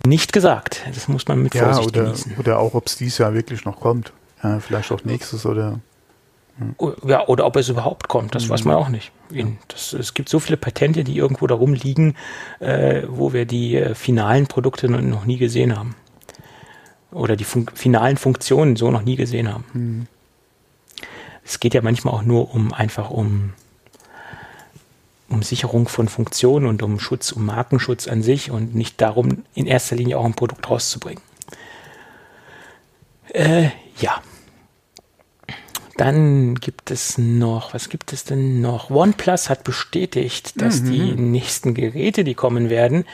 [0.05, 0.81] nicht gesagt.
[0.93, 2.35] Das muss man mit ja, Vorsicht oder, genießen.
[2.37, 4.13] Oder auch, ob es dieses Jahr wirklich noch kommt.
[4.43, 5.79] Ja, vielleicht auch nächstes oder.
[7.05, 8.49] Ja, oder ob es überhaupt kommt, das mhm.
[8.49, 9.11] weiß man auch nicht.
[9.67, 12.15] Das, es gibt so viele Patente, die irgendwo darum liegen,
[12.59, 15.95] äh, wo wir die äh, finalen Produkte noch nie gesehen haben.
[17.11, 19.65] Oder die fun finalen Funktionen so noch nie gesehen haben.
[19.73, 20.07] Mhm.
[21.43, 23.53] Es geht ja manchmal auch nur um einfach um,
[25.29, 29.67] um Sicherung von Funktionen und um Schutz, um Markenschutz an sich und nicht darum, in
[29.67, 31.21] erster Linie auch ein Produkt rauszubringen.
[33.33, 34.21] Äh, ja.
[35.97, 38.89] Dann gibt es noch, was gibt es denn noch?
[38.89, 40.91] OnePlus hat bestätigt, dass mhm.
[40.91, 43.05] die nächsten Geräte, die kommen werden,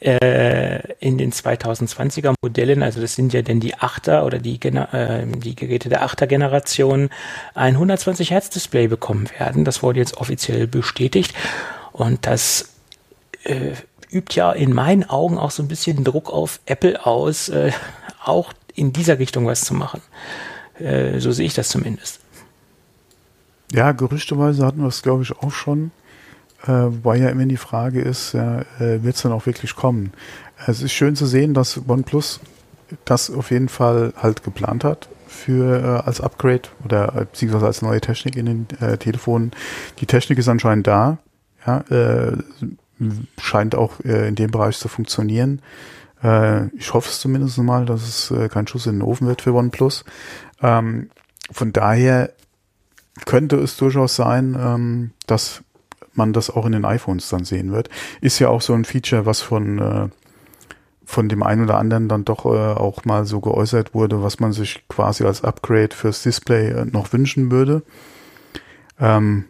[0.00, 5.26] äh, in den 2020er Modellen, also das sind ja denn die Achter oder die, äh,
[5.26, 7.08] die Geräte der Achter Generation,
[7.54, 9.64] ein 120 Hertz Display bekommen werden.
[9.64, 11.34] Das wurde jetzt offiziell bestätigt
[11.92, 12.74] und das
[13.44, 13.72] äh,
[14.10, 17.72] übt ja in meinen Augen auch so ein bisschen Druck auf Apple aus, äh,
[18.24, 20.02] auch in dieser Richtung was zu machen.
[20.82, 22.20] Äh, so sehe ich das zumindest.
[23.72, 25.92] Ja, gerüchteweise hatten wir es, glaube ich, auch schon.
[26.64, 30.12] Äh, weil ja immer die Frage ist, ja, äh, wird es dann auch wirklich kommen?
[30.66, 32.40] Es ist schön zu sehen, dass OnePlus
[33.04, 37.82] das auf jeden Fall halt geplant hat für äh, als Upgrade oder äh, beziehungsweise als
[37.82, 39.50] neue Technik in den äh, Telefonen.
[39.98, 41.18] Die Technik ist anscheinend da,
[41.66, 42.36] ja, äh,
[43.40, 45.62] scheint auch äh, in dem Bereich zu funktionieren.
[46.22, 49.42] Äh, ich hoffe es zumindest mal, dass es äh, kein Schuss in den Ofen wird
[49.42, 50.04] für OnePlus.
[50.62, 51.10] Ähm,
[51.50, 52.32] von daher
[53.26, 55.62] könnte es durchaus sein, ähm, dass
[56.14, 57.88] man das auch in den iPhones dann sehen wird.
[58.20, 60.08] Ist ja auch so ein Feature, was von, äh,
[61.04, 64.52] von dem einen oder anderen dann doch äh, auch mal so geäußert wurde, was man
[64.52, 67.82] sich quasi als Upgrade fürs Display äh, noch wünschen würde.
[69.00, 69.46] Ähm,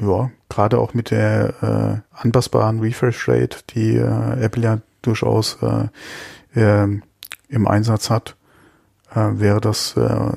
[0.00, 5.88] ja, gerade auch mit der äh, anpassbaren Refresh Rate, die äh, Apple ja durchaus äh,
[6.60, 7.00] äh,
[7.48, 8.36] im Einsatz hat,
[9.14, 10.32] äh, wäre das äh,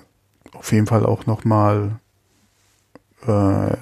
[0.54, 2.00] auf jeden Fall auch nochmal
[3.24, 3.76] äh, eine,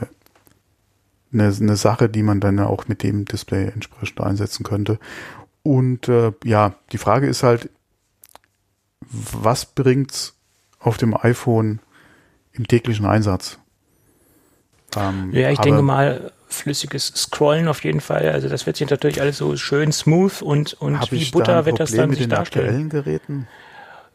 [1.31, 4.99] eine Sache, die man dann auch mit dem Display entsprechend einsetzen könnte.
[5.63, 7.69] Und äh, ja, die Frage ist halt,
[9.09, 10.35] was bringt's
[10.79, 11.79] auf dem iPhone
[12.53, 13.59] im täglichen Einsatz?
[14.95, 18.29] Ähm, ja, ich denke mal, flüssiges Scrollen auf jeden Fall.
[18.29, 21.91] Also das wird sich natürlich alles so schön smooth und, und wie Butter wird das
[21.91, 22.67] dann mit sich den darstellen.
[22.67, 23.47] aktuellen Geräten?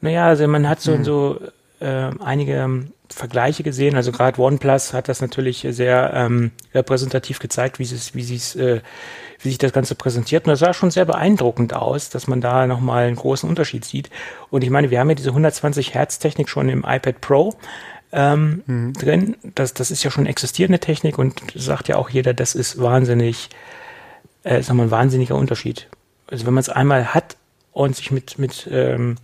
[0.03, 1.05] Naja, also man hat so, hm.
[1.05, 1.40] so
[1.80, 3.96] äh, einige Vergleiche gesehen.
[3.96, 8.80] Also gerade OnePlus hat das natürlich sehr ähm, repräsentativ gezeigt, wie, es, wie, sie's, äh,
[9.40, 10.46] wie sich das Ganze präsentiert.
[10.46, 14.11] Und das sah schon sehr beeindruckend aus, dass man da nochmal einen großen Unterschied sieht.
[14.50, 17.55] Und ich meine, wir haben ja diese 120 Hertz Technik schon im iPad Pro
[18.12, 18.92] ähm, mhm.
[18.94, 19.36] drin.
[19.55, 23.50] Das, das ist ja schon existierende Technik und sagt ja auch jeder, das ist wahnsinnig,
[24.42, 25.88] äh, sag mal, ein wahnsinniger Unterschied.
[26.26, 27.36] Also wenn man es einmal hat
[27.72, 29.16] und sich mit, mit ähm,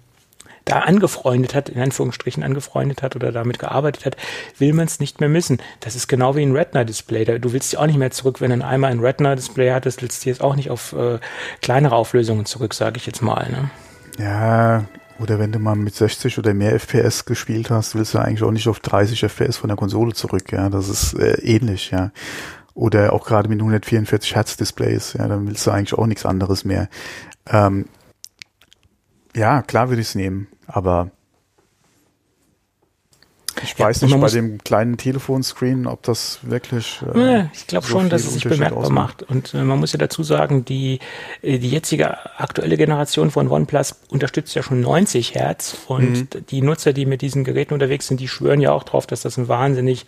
[0.68, 4.16] da angefreundet hat, in Anführungsstrichen angefreundet hat oder damit gearbeitet hat,
[4.58, 5.58] will man es nicht mehr missen.
[5.80, 7.38] Das ist genau wie ein Retina-Display.
[7.38, 10.28] Du willst dich auch nicht mehr zurück, wenn du einmal ein Retina-Display hattest, willst du
[10.28, 11.18] jetzt auch nicht auf äh,
[11.62, 13.48] kleinere Auflösungen zurück, sage ich jetzt mal.
[13.50, 13.70] Ne?
[14.18, 14.84] Ja,
[15.18, 18.52] oder wenn du mal mit 60 oder mehr FPS gespielt hast, willst du eigentlich auch
[18.52, 20.52] nicht auf 30 FPS von der Konsole zurück.
[20.52, 21.90] Ja, das ist äh, ähnlich.
[21.90, 22.12] Ja,
[22.74, 25.14] oder auch gerade mit 144 Hertz Displays.
[25.14, 26.88] Ja, dann willst du eigentlich auch nichts anderes mehr.
[27.46, 27.86] Ähm,
[29.34, 30.46] ja, klar würde ich es nehmen.
[30.68, 31.10] Aber
[33.62, 37.02] ich ja, weiß nicht bei dem kleinen Telefonscreen, ob das wirklich.
[37.14, 39.22] Äh, ich glaube so schon, dass es sich bemerkbar ausmacht.
[39.22, 39.30] macht.
[39.30, 41.00] Und äh, man muss ja dazu sagen, die,
[41.42, 45.76] äh, die jetzige aktuelle Generation von OnePlus unterstützt ja schon 90 Hertz.
[45.88, 46.46] Und mhm.
[46.50, 49.36] die Nutzer, die mit diesen Geräten unterwegs sind, die schwören ja auch drauf, dass das
[49.38, 50.06] ein wahnsinnig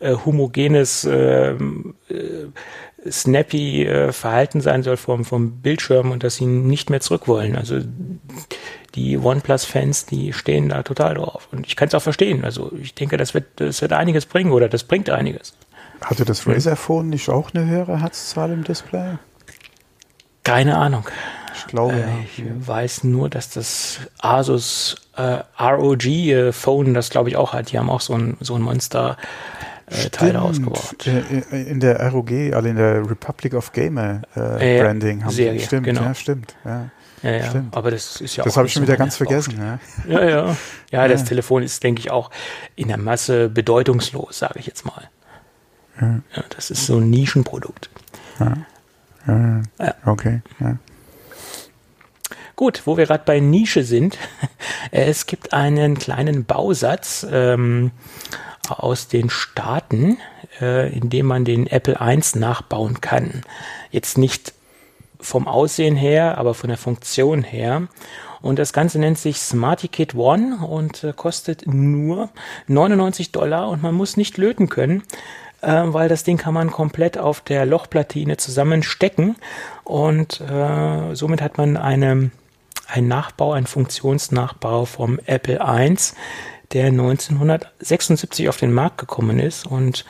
[0.00, 6.46] äh, homogenes, ähm, äh, snappy äh, Verhalten sein soll vom, vom Bildschirm und dass sie
[6.46, 7.56] nicht mehr zurück wollen.
[7.56, 7.80] Also
[8.94, 11.48] die OnePlus-Fans, die stehen da total drauf.
[11.52, 12.44] Und ich kann es auch verstehen.
[12.44, 15.54] Also ich denke, das wird, das wird einiges bringen oder das bringt einiges.
[16.02, 19.18] Hatte das Razer Phone nicht auch eine höhere Herzzahl im Display?
[20.42, 21.06] Keine Ahnung.
[21.54, 22.06] Ich glaube, äh, ja.
[22.24, 27.72] Ich weiß nur, dass das Asus äh, ROG äh, Phone das glaube ich auch hat.
[27.72, 29.16] Die haben auch so ein, so ein Monster
[29.86, 31.06] äh, Teil ausgebaut.
[31.06, 35.84] Äh, in der ROG, also in der Republic of Gamer äh, Branding haben Serie, stimmt,
[35.84, 36.02] genau.
[36.02, 36.56] ja, stimmt.
[36.64, 36.90] Ja.
[37.22, 37.50] Ja, ja.
[37.50, 37.76] Stimmt.
[37.76, 38.54] Aber das ist ja das auch.
[38.54, 39.58] Das habe ich schon wieder ganz vergessen.
[39.58, 39.78] Ja.
[40.08, 40.56] ja, ja.
[40.90, 42.30] Ja, das Telefon ist, denke ich, auch
[42.74, 45.08] in der Masse bedeutungslos, sage ich jetzt mal.
[46.00, 46.20] Ja.
[46.36, 46.44] ja.
[46.50, 47.90] das ist so ein Nischenprodukt.
[48.40, 48.54] Ja.
[49.26, 49.94] Ja, ja.
[50.04, 50.42] Okay.
[50.58, 50.76] Ja.
[52.56, 54.18] Gut, wo wir gerade bei Nische sind,
[54.90, 57.92] es gibt einen kleinen Bausatz ähm,
[58.68, 60.18] aus den Staaten,
[60.60, 63.42] äh, in dem man den Apple I nachbauen kann.
[63.90, 64.54] Jetzt nicht
[65.22, 67.88] vom Aussehen her, aber von der Funktion her.
[68.42, 72.28] Und das Ganze nennt sich Smarty Kit One und äh, kostet nur
[72.66, 75.04] 99 Dollar und man muss nicht löten können,
[75.62, 79.36] äh, weil das Ding kann man komplett auf der Lochplatine zusammenstecken
[79.84, 82.32] und äh, somit hat man eine,
[82.88, 85.96] einen Nachbau, einen Funktionsnachbau vom Apple I,
[86.72, 90.04] der 1976 auf den Markt gekommen ist und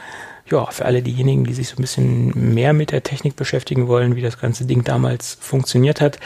[0.53, 4.17] ja, für alle diejenigen, die sich so ein bisschen mehr mit der Technik beschäftigen wollen,
[4.17, 6.19] wie das ganze Ding damals funktioniert hat,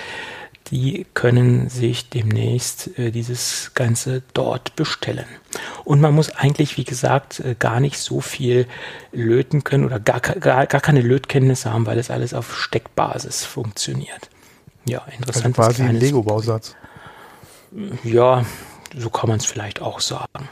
[0.72, 5.27] die können sich demnächst äh, dieses Ganze dort bestellen.
[5.85, 8.66] Und man muss eigentlich, wie gesagt, äh, gar nicht so viel
[9.12, 14.29] löten können oder gar, gar, gar keine Lötkenntnisse haben, weil es alles auf Steckbasis funktioniert.
[14.87, 15.57] Ja, interessant.
[15.57, 16.74] Also quasi ein Lego-Bausatz.
[18.03, 18.45] Ja,
[18.97, 20.49] so kann man es vielleicht auch sagen.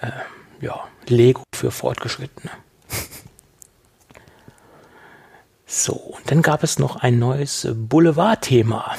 [0.00, 0.10] Äh,
[0.64, 2.50] ja, Lego für Fortgeschrittene.
[5.66, 8.92] So, und dann gab es noch ein neues Boulevard-Thema.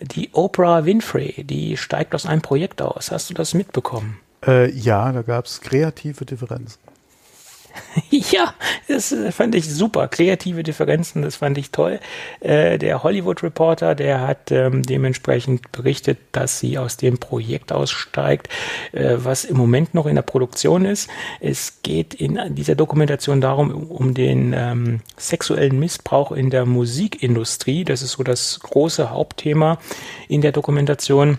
[0.00, 3.10] Die Oprah Winfrey, die steigt aus einem Projekt aus.
[3.10, 4.18] Hast du das mitbekommen?
[4.46, 6.80] Äh, ja, da gab es kreative Differenzen.
[8.10, 8.54] ja,
[8.88, 10.08] das äh, fand ich super.
[10.08, 12.00] Kreative Differenzen, das fand ich toll.
[12.40, 18.48] Äh, der Hollywood Reporter, der hat ähm, dementsprechend berichtet, dass sie aus dem Projekt aussteigt,
[18.92, 21.08] äh, was im Moment noch in der Produktion ist.
[21.40, 27.84] Es geht in dieser Dokumentation darum, um den ähm, sexuellen Missbrauch in der Musikindustrie.
[27.84, 29.78] Das ist so das große Hauptthema
[30.28, 31.38] in der Dokumentation.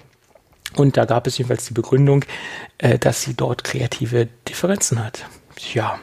[0.75, 2.23] Und da gab es jedenfalls die Begründung,
[2.77, 5.25] äh, dass sie dort kreative Differenzen hat.
[5.73, 5.99] Ja,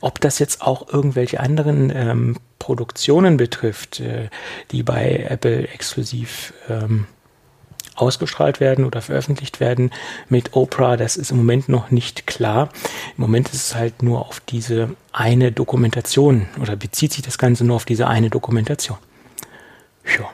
[0.00, 4.28] ob das jetzt auch irgendwelche anderen ähm, Produktionen betrifft, äh,
[4.70, 7.06] die bei Apple exklusiv ähm,
[7.94, 9.90] ausgestrahlt werden oder veröffentlicht werden
[10.28, 12.70] mit Oprah, das ist im Moment noch nicht klar.
[13.16, 17.64] Im Moment ist es halt nur auf diese eine Dokumentation oder bezieht sich das Ganze
[17.64, 18.98] nur auf diese eine Dokumentation.
[20.18, 20.30] Ja.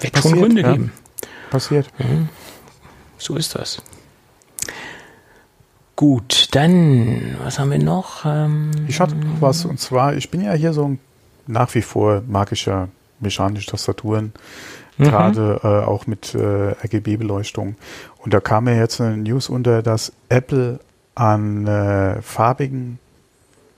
[0.00, 0.72] Wird Passiert, schon Gründe ja.
[0.72, 0.92] geben.
[1.50, 1.86] Passiert.
[1.98, 2.28] Mhm.
[3.18, 3.82] So ist das.
[5.96, 8.26] Gut, dann, was haben wir noch?
[8.26, 10.98] Ähm, ich hatte noch was, und zwar, ich bin ja hier so ein
[11.46, 12.88] nach wie vor magischer
[13.18, 14.32] mechanische Tastaturen,
[14.98, 15.04] mhm.
[15.04, 17.76] gerade äh, auch mit äh, RGB-Beleuchtung.
[18.18, 20.80] Und da kam mir jetzt eine News unter, dass Apple
[21.14, 22.98] an äh, farbigen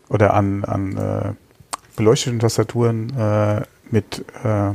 [0.08, 1.32] oder an, an äh,
[1.96, 4.72] beleuchteten Tastaturen äh, mit äh,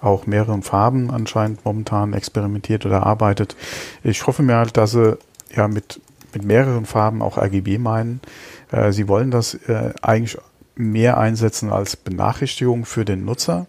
[0.00, 3.56] auch mehreren Farben anscheinend momentan experimentiert oder arbeitet.
[4.04, 5.18] Ich hoffe mir halt, dass sie
[5.54, 6.00] ja mit
[6.36, 8.20] mit mehreren Farben auch RGB meinen.
[8.70, 10.36] Äh, sie wollen das äh, eigentlich
[10.74, 13.66] mehr einsetzen als Benachrichtigung für den Nutzer.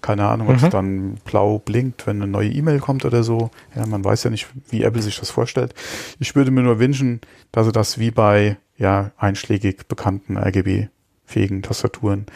[0.00, 0.70] Keine Ahnung, ob es mhm.
[0.70, 3.50] dann blau blinkt, wenn eine neue E-Mail kommt oder so.
[3.74, 5.74] Ja, man weiß ja nicht, wie Apple sich das vorstellt.
[6.18, 7.20] Ich würde mir nur wünschen,
[7.52, 12.26] dass sie das wie bei ja einschlägig bekannten RGB-fähigen Tastaturen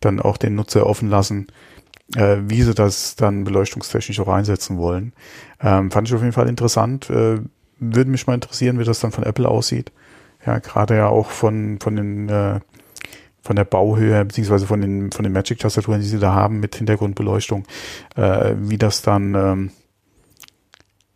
[0.00, 1.46] dann auch den Nutzer offen lassen,
[2.16, 5.12] äh, wie sie das dann beleuchtungstechnisch auch einsetzen wollen.
[5.60, 7.08] Ähm, fand ich auf jeden Fall interessant.
[7.10, 7.40] Äh,
[7.80, 9.90] würde mich mal interessieren, wie das dann von Apple aussieht.
[10.46, 12.60] Ja, gerade ja auch von, von den, äh,
[13.42, 17.64] von der Bauhöhe, beziehungsweise von den, von den Magic-Tastaturen, die sie da haben mit Hintergrundbeleuchtung,
[18.16, 19.70] äh, wie das dann ähm,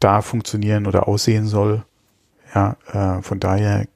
[0.01, 1.85] da funktionieren oder aussehen soll.
[2.55, 3.87] Ja, äh, von daher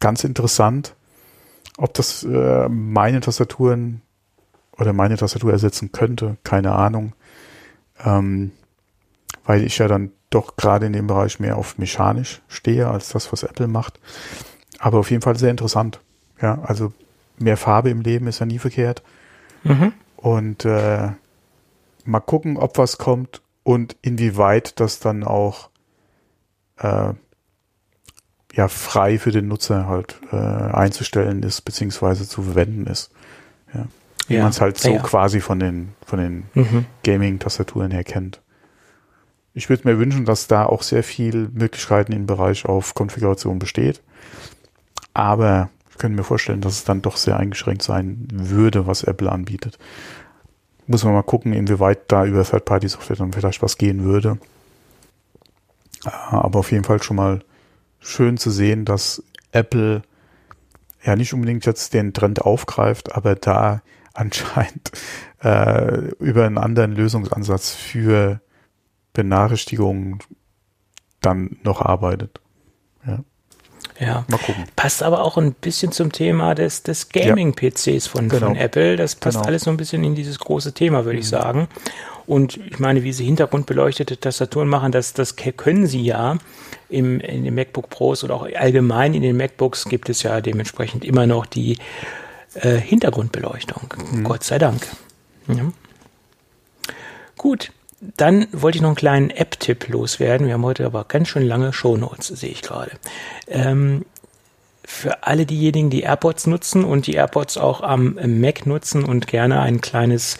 [0.00, 0.94] ganz interessant,
[1.76, 4.02] ob das äh, meine Tastaturen
[4.78, 7.14] oder meine Tastatur ersetzen könnte, keine Ahnung.
[8.04, 8.52] Ähm,
[9.44, 13.32] weil ich ja dann doch gerade in dem Bereich mehr auf mechanisch stehe als das,
[13.32, 14.00] was Apple macht.
[14.78, 16.00] Aber auf jeden Fall sehr interessant.
[16.40, 16.92] Ja, also
[17.38, 19.02] mehr Farbe im Leben ist ja nie verkehrt.
[19.62, 19.92] Mhm.
[20.16, 21.10] Und äh,
[22.04, 25.70] mal gucken, ob was kommt und inwieweit das dann auch
[26.78, 27.12] äh,
[28.54, 33.10] ja frei für den Nutzer halt äh, einzustellen ist beziehungsweise zu verwenden ist.
[33.74, 33.86] Ja.
[34.28, 34.42] Wie ja.
[34.42, 35.02] man es halt so ja, ja.
[35.02, 36.86] quasi von den von den mhm.
[37.04, 38.40] Gaming-Tastaturen her kennt.
[39.56, 44.02] Ich würde mir wünschen, dass da auch sehr viel Möglichkeiten im Bereich auf Konfiguration besteht.
[45.14, 49.32] Aber ich könnte mir vorstellen, dass es dann doch sehr eingeschränkt sein würde, was Apple
[49.32, 49.78] anbietet.
[50.86, 54.36] Muss man mal gucken, inwieweit da über Third-Party-Software dann vielleicht was gehen würde.
[56.04, 57.40] Aber auf jeden Fall schon mal
[57.98, 60.02] schön zu sehen, dass Apple
[61.02, 63.80] ja nicht unbedingt jetzt den Trend aufgreift, aber da
[64.12, 64.92] anscheinend
[65.42, 68.42] äh, über einen anderen Lösungsansatz für
[69.16, 70.18] Benachrichtigungen
[71.20, 72.40] dann noch arbeitet.
[73.06, 73.24] Ja.
[73.98, 74.64] Ja, mal gucken.
[74.76, 78.48] Passt aber auch ein bisschen zum Thema des, des Gaming-PCs von, genau.
[78.48, 78.96] von Apple.
[78.96, 79.48] Das passt genau.
[79.48, 81.22] alles so ein bisschen in dieses große Thema, würde mhm.
[81.22, 81.68] ich sagen.
[82.26, 86.36] Und ich meine, wie sie hintergrundbeleuchtete Tastaturen machen, das, das können sie ja.
[86.88, 91.04] Im, in den MacBook Pros oder auch allgemein in den MacBooks gibt es ja dementsprechend
[91.04, 91.78] immer noch die
[92.54, 93.92] äh, Hintergrundbeleuchtung.
[94.12, 94.24] Mhm.
[94.24, 94.86] Gott sei Dank.
[95.48, 95.72] Ja.
[97.36, 97.72] Gut,
[98.16, 100.46] dann wollte ich noch einen kleinen App-Tipp loswerden.
[100.46, 102.92] Wir haben heute aber ganz schön lange Shownotes, sehe ich gerade.
[103.48, 104.04] Ähm,
[104.84, 109.60] für alle diejenigen, die AirPods nutzen und die AirPods auch am Mac nutzen und gerne
[109.60, 110.38] ein kleines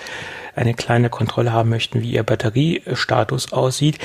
[0.57, 3.99] eine kleine Kontrolle haben möchten, wie ihr Batteriestatus aussieht.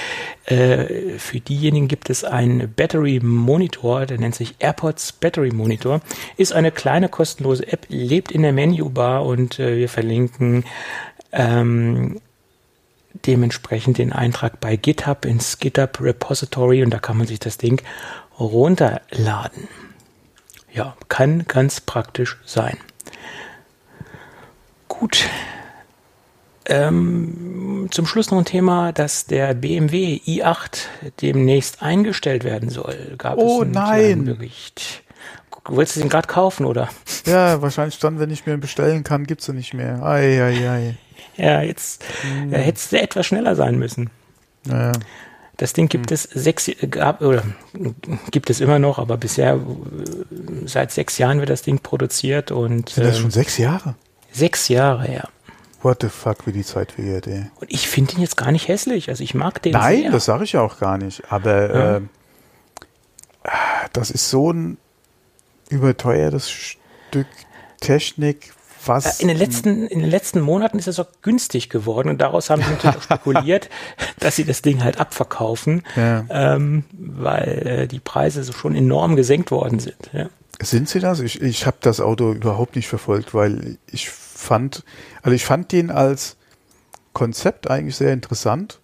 [0.46, 6.02] Äh, für diejenigen gibt es einen Battery Monitor, der nennt sich AirPods Battery Monitor.
[6.36, 10.66] Ist eine kleine kostenlose App, lebt in der Menübar und äh, wir verlinken
[11.32, 12.20] ähm,
[13.14, 17.82] dementsprechend den Eintrag bei GitHub ins GitHub Repository und da kann man sich das Ding
[18.40, 19.68] runterladen.
[20.74, 22.78] Ja, kann ganz praktisch sein.
[24.88, 25.26] Gut.
[26.66, 30.84] Ähm, zum Schluss noch ein Thema, dass der BMW i8
[31.22, 33.16] demnächst eingestellt werden soll.
[33.18, 34.26] Gab oh, es einen nein.
[34.26, 35.04] Bericht.
[35.66, 36.90] Wolltest du den gerade kaufen, oder?
[37.26, 40.02] Ja, wahrscheinlich dann, wenn ich mir bestellen kann, gibt's ihn nicht mehr.
[40.04, 40.98] Ei, ei, ei.
[41.38, 42.54] Ja, jetzt hm.
[42.54, 44.10] äh, hättest du etwas schneller sein müssen.
[44.66, 44.92] Naja.
[45.58, 46.16] Das Ding gibt hm.
[46.16, 47.44] es sechs, gab, oder
[48.32, 49.60] gibt es immer noch, aber bisher,
[50.66, 52.90] seit sechs Jahren wird das Ding produziert und.
[52.90, 53.96] Sind das ähm, schon sechs Jahre?
[54.32, 55.28] Sechs Jahre, ja.
[55.84, 57.50] What the fuck, wie die Zeit vergeht, ey.
[57.60, 59.10] Und ich finde ihn jetzt gar nicht hässlich.
[59.10, 60.12] Also ich mag den Nein, sehr.
[60.12, 61.32] das sage ich ja auch gar nicht.
[61.32, 61.98] Aber ja.
[61.98, 62.02] äh,
[63.94, 64.78] das ist so ein
[65.70, 67.28] überteuertes Stück
[67.80, 68.54] Technik,
[68.86, 72.20] was äh, in den letzten in den letzten Monaten ist es auch günstig geworden und
[72.20, 73.70] daraus haben sie natürlich auch spekuliert,
[74.20, 76.26] dass sie das Ding halt abverkaufen, ja.
[76.30, 80.10] ähm, weil äh, die Preise so schon enorm gesenkt worden sind.
[80.14, 80.30] Ja.
[80.62, 81.20] Sind sie das?
[81.20, 84.84] Ich, ich habe das Auto überhaupt nicht verfolgt, weil ich fand,
[85.24, 86.38] also ich fand den als
[87.14, 88.80] Konzept eigentlich sehr interessant.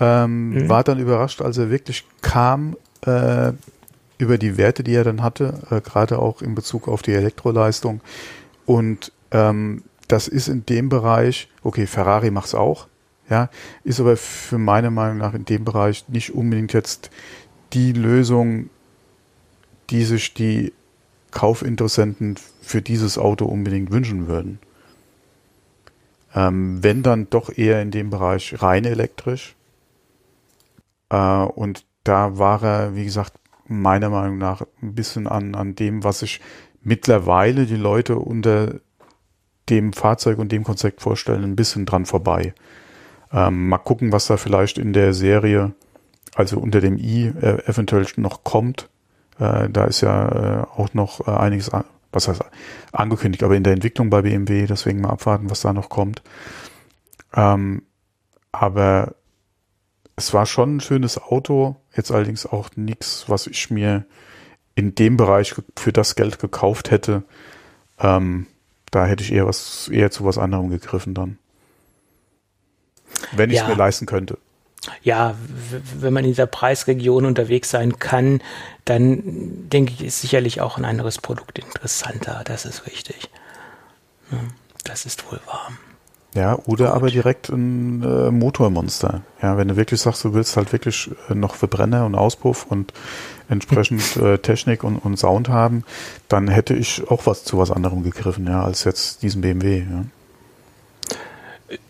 [0.00, 0.68] Ähm, mhm.
[0.68, 3.52] War dann überrascht, als er wirklich kam äh,
[4.18, 8.00] über die Werte, die er dann hatte, äh, gerade auch in Bezug auf die Elektroleistung.
[8.66, 12.86] Und ähm, das ist in dem Bereich, okay, Ferrari macht es auch,
[13.28, 13.50] ja,
[13.82, 17.10] ist aber für meine Meinung nach in dem Bereich nicht unbedingt jetzt
[17.72, 18.70] die Lösung,
[19.90, 20.72] die sich die
[21.32, 24.60] Kaufinteressenten für dieses Auto unbedingt wünschen würden.
[26.34, 29.56] Ähm, wenn dann doch eher in dem Bereich rein elektrisch.
[31.10, 33.34] Äh, und da war er, wie gesagt,
[33.66, 36.40] meiner Meinung nach ein bisschen an, an dem, was sich
[36.82, 38.80] mittlerweile die Leute unter
[39.70, 42.54] dem Fahrzeug und dem Konzept vorstellen, ein bisschen dran vorbei.
[43.32, 45.72] Ähm, mal gucken, was da vielleicht in der Serie,
[46.34, 48.88] also unter dem i, äh, eventuell noch kommt.
[49.38, 51.70] Äh, da ist ja äh, auch noch äh, einiges,
[52.12, 52.42] was heißt
[52.92, 56.22] angekündigt, aber in der Entwicklung bei BMW, deswegen mal abwarten, was da noch kommt.
[57.34, 57.82] Ähm,
[58.52, 59.14] aber
[60.16, 64.04] es war schon ein schönes Auto, jetzt allerdings auch nichts, was ich mir
[64.76, 67.24] in dem Bereich für das Geld gekauft hätte.
[67.98, 68.46] Ähm,
[68.94, 71.38] da hätte ich eher was, eher zu was anderem gegriffen dann.
[73.32, 73.68] Wenn ich es ja.
[73.68, 74.38] mir leisten könnte.
[75.02, 75.34] Ja,
[75.98, 78.42] wenn man in dieser Preisregion unterwegs sein kann,
[78.84, 79.22] dann
[79.70, 82.42] denke ich, ist sicherlich auch ein anderes Produkt interessanter.
[82.44, 83.30] Das ist richtig.
[84.84, 85.70] Das ist wohl wahr.
[86.34, 86.94] Ja, oder Gut.
[86.94, 89.22] aber direkt ein äh, Motormonster.
[89.40, 92.92] Ja, wenn du wirklich sagst, du willst halt wirklich äh, noch Verbrenner und Auspuff und
[93.48, 95.84] entsprechend äh, Technik und, und Sound haben,
[96.28, 99.78] dann hätte ich auch was zu was anderem gegriffen, ja, als jetzt diesen BMW.
[99.78, 100.04] Ja.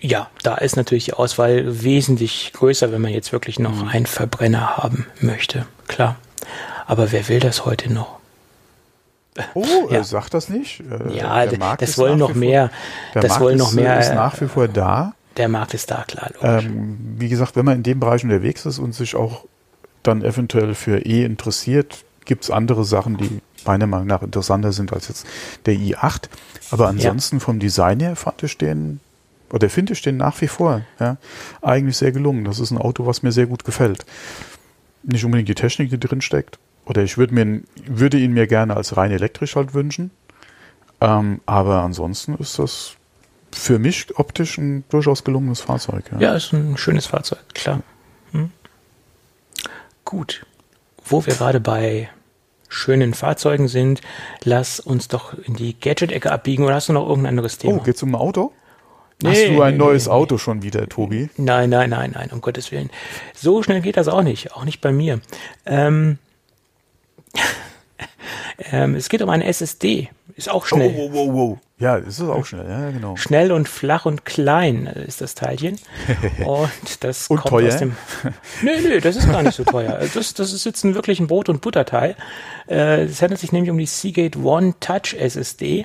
[0.01, 3.89] Ja, da ist natürlich die Auswahl wesentlich größer, wenn man jetzt wirklich noch mhm.
[3.89, 5.67] einen Verbrenner haben möchte.
[5.89, 6.17] Klar.
[6.87, 8.19] Aber wer will das heute noch?
[9.55, 9.99] Oh, ja.
[9.99, 10.81] er sagt das nicht.
[10.81, 11.47] Äh, ja,
[11.77, 12.71] das wollen noch mehr.
[13.15, 13.99] Der das Markt wollen noch mehr.
[13.99, 15.15] Ist nach wie vor da.
[15.37, 16.31] Der Markt ist da, klar.
[16.43, 19.45] Ähm, wie gesagt, wenn man in dem Bereich unterwegs ist und sich auch
[20.07, 24.93] dann eventuell für E interessiert, gibt es andere Sachen, die meiner Meinung nach interessanter sind
[24.93, 25.27] als jetzt
[25.67, 26.29] der i8.
[26.71, 27.41] Aber ansonsten ja.
[27.41, 29.01] vom Design her fand ich den,
[29.51, 31.17] oder finde ich den nach wie vor, ja,
[31.63, 32.45] eigentlich sehr gelungen.
[32.45, 34.05] Das ist ein Auto, was mir sehr gut gefällt.
[35.03, 38.77] Nicht unbedingt die Technik, die drin steckt, oder ich würde mir würde ihn mir gerne
[38.77, 40.11] als rein elektrisch halt wünschen.
[41.01, 42.97] Ähm, aber ansonsten ist das
[43.53, 46.05] für mich optisch ein durchaus gelungenes Fahrzeug.
[46.13, 47.83] Ja, ja ist ein schönes Fahrzeug, klar.
[50.05, 50.47] Gut.
[51.05, 52.09] Wo wir gerade bei
[52.69, 54.01] schönen Fahrzeugen sind,
[54.43, 57.79] lass uns doch in die Gadget-Ecke abbiegen oder hast du noch irgendein anderes Thema?
[57.79, 58.53] Oh, geht's um ein Auto?
[59.23, 61.31] Nee, Hast du ein neues nee, Auto schon wieder, Tobi?
[61.37, 62.91] Nein, nein, nein, nein, um Gottes Willen.
[63.35, 65.21] So schnell geht das auch nicht, auch nicht bei mir.
[65.67, 66.19] Ähm,
[68.73, 70.09] ähm, es geht um eine SSD.
[70.37, 70.95] Ist auch schnell.
[70.97, 71.59] Oh, wow, wow, wow.
[71.79, 73.17] Ja, ist es auch schnell, ja, genau.
[73.17, 75.79] Schnell und flach und klein ist das Teilchen.
[76.47, 77.69] Und das und kommt teuer?
[77.69, 77.97] aus dem.
[78.63, 80.01] Nö, nö, das ist gar nicht so teuer.
[80.15, 82.15] Das, das ist jetzt ein wirklich ein Brot- und Butterteil.
[82.69, 85.85] Äh, es handelt sich nämlich um die Seagate One Touch SSD.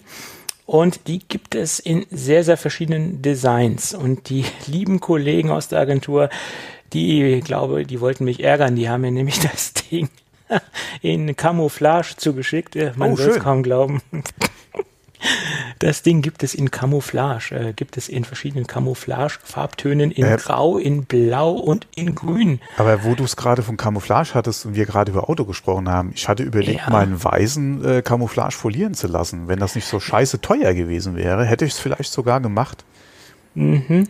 [0.66, 3.96] Und die gibt es in sehr, sehr verschiedenen Designs.
[3.96, 6.30] Und die lieben Kollegen aus der Agentur,
[6.94, 8.76] die, glaube, die wollten mich ärgern.
[8.76, 10.10] Die haben mir nämlich das Ding
[11.02, 12.76] in Camouflage zugeschickt.
[12.96, 14.02] Man oh, soll es kaum glauben.
[15.80, 20.78] Das Ding gibt es in Camouflage, äh, gibt es in verschiedenen Camouflage-Farbtönen, in äh, Grau,
[20.78, 22.60] in Blau und in Grün.
[22.78, 26.12] Aber wo du es gerade von Camouflage hattest und wir gerade über Auto gesprochen haben,
[26.16, 26.90] ich hatte überlegt, ja.
[26.90, 29.48] meinen weißen äh, Camouflage folieren zu lassen.
[29.48, 32.86] Wenn das nicht so scheiße teuer gewesen wäre, hätte ich es vielleicht sogar gemacht.
[33.56, 34.08] Mhm.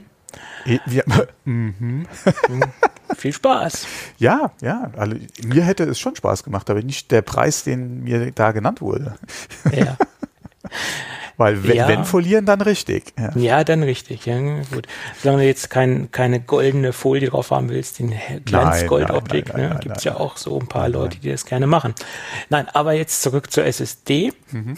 [0.65, 1.03] Ja,
[1.45, 2.07] mhm.
[3.15, 3.87] Viel Spaß.
[4.17, 4.91] Ja, ja.
[4.95, 8.81] Also, mir hätte es schon Spaß gemacht, aber nicht der Preis, den mir da genannt
[8.81, 9.15] wurde.
[9.71, 9.97] Ja.
[11.39, 11.87] Weil wenn, ja.
[11.87, 13.13] wenn folieren, dann richtig.
[13.17, 14.25] Ja, ja dann richtig.
[14.25, 14.37] Ja,
[14.73, 14.87] gut.
[15.23, 18.13] Solange du jetzt kein, keine goldene Folie drauf haben willst, den
[18.43, 21.95] Glanzgoldoptik, ne, gibt es ja auch so ein paar Leute, die das gerne machen.
[22.49, 24.33] Nein, aber jetzt zurück zur SSD.
[24.51, 24.75] Mhm.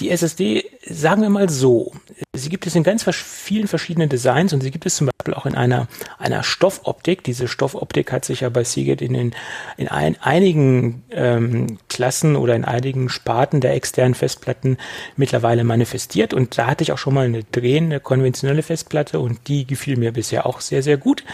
[0.00, 1.92] Die SSD, sagen wir mal so,
[2.32, 5.46] sie gibt es in ganz vielen verschiedenen Designs und sie gibt es zum Beispiel auch
[5.46, 5.86] in einer,
[6.18, 7.22] einer Stoffoptik.
[7.24, 9.34] Diese Stoffoptik hat sich ja bei Seagate in, den,
[9.76, 14.78] in ein, einigen ähm, Klassen oder in einigen Sparten der externen Festplatten
[15.16, 19.66] mittlerweile manifestiert und da hatte ich auch schon mal eine drehende konventionelle Festplatte und die
[19.66, 21.24] gefiel mir bisher auch sehr, sehr gut.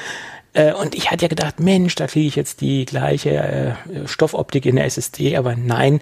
[0.54, 3.72] Äh, und ich hatte ja gedacht, Mensch, da kriege ich jetzt die gleiche äh,
[4.06, 6.00] Stoffoptik in der SSD, aber nein,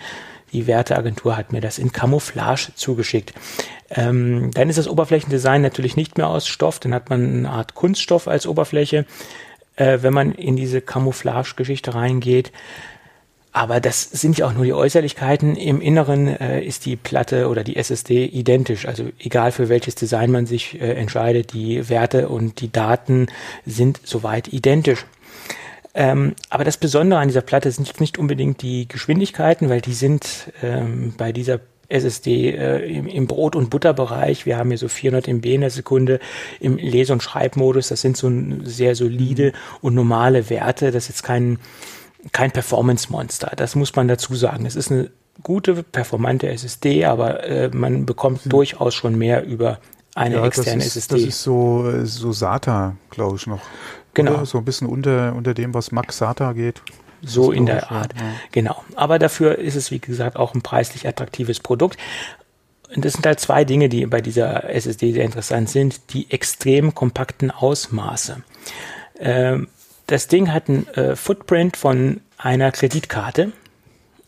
[0.52, 3.34] die Werteagentur hat mir das in Camouflage zugeschickt.
[3.90, 7.74] Ähm, dann ist das Oberflächendesign natürlich nicht mehr aus Stoff, dann hat man eine Art
[7.74, 9.04] Kunststoff als Oberfläche,
[9.74, 12.52] äh, wenn man in diese Camouflage-Geschichte reingeht.
[13.58, 15.56] Aber das sind ja auch nur die Äußerlichkeiten.
[15.56, 18.86] Im Inneren äh, ist die Platte oder die SSD identisch.
[18.86, 23.26] Also egal für welches Design man sich äh, entscheidet, die Werte und die Daten
[23.66, 25.06] sind soweit identisch.
[25.92, 30.52] Ähm, aber das Besondere an dieser Platte sind nicht unbedingt die Geschwindigkeiten, weil die sind
[30.62, 34.46] ähm, bei dieser SSD äh, im, im Brot- und Butterbereich.
[34.46, 36.20] Wir haben hier so 400 MB in der Sekunde
[36.60, 37.88] im Lese- und Schreibmodus.
[37.88, 38.30] Das sind so
[38.62, 40.92] sehr solide und normale Werte.
[40.92, 41.58] Das ist jetzt kein,
[42.32, 43.52] kein Performance-Monster.
[43.56, 44.66] Das muss man dazu sagen.
[44.66, 45.10] Es ist eine
[45.42, 48.50] gute, performante SSD, aber äh, man bekommt hm.
[48.50, 49.78] durchaus schon mehr über
[50.14, 51.14] eine ja, externe das ist, SSD.
[51.14, 53.60] Das ist so, so SATA, glaube ich, noch.
[54.14, 54.34] Genau.
[54.34, 54.46] Oder?
[54.46, 56.82] So ein bisschen unter, unter dem, was Max SATA geht.
[57.22, 58.14] So in der Art.
[58.14, 58.22] Ja.
[58.52, 58.82] Genau.
[58.94, 61.98] Aber dafür ist es, wie gesagt, auch ein preislich attraktives Produkt.
[62.94, 66.12] Und das sind halt zwei Dinge, die bei dieser SSD sehr interessant sind.
[66.14, 68.42] Die extrem kompakten Ausmaße.
[69.18, 69.68] Ähm,
[70.08, 73.52] das Ding hat einen äh, Footprint von einer Kreditkarte.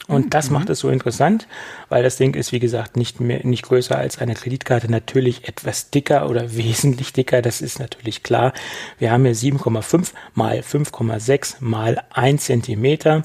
[0.06, 0.54] Und das mhm.
[0.54, 1.46] macht es so interessant,
[1.88, 5.90] weil das Ding ist, wie gesagt, nicht mehr, nicht größer als eine Kreditkarte, natürlich etwas
[5.90, 8.52] dicker oder wesentlich dicker, das ist natürlich klar.
[8.98, 13.22] Wir haben hier 7,5 mal 5,6 mal 1 Zentimeter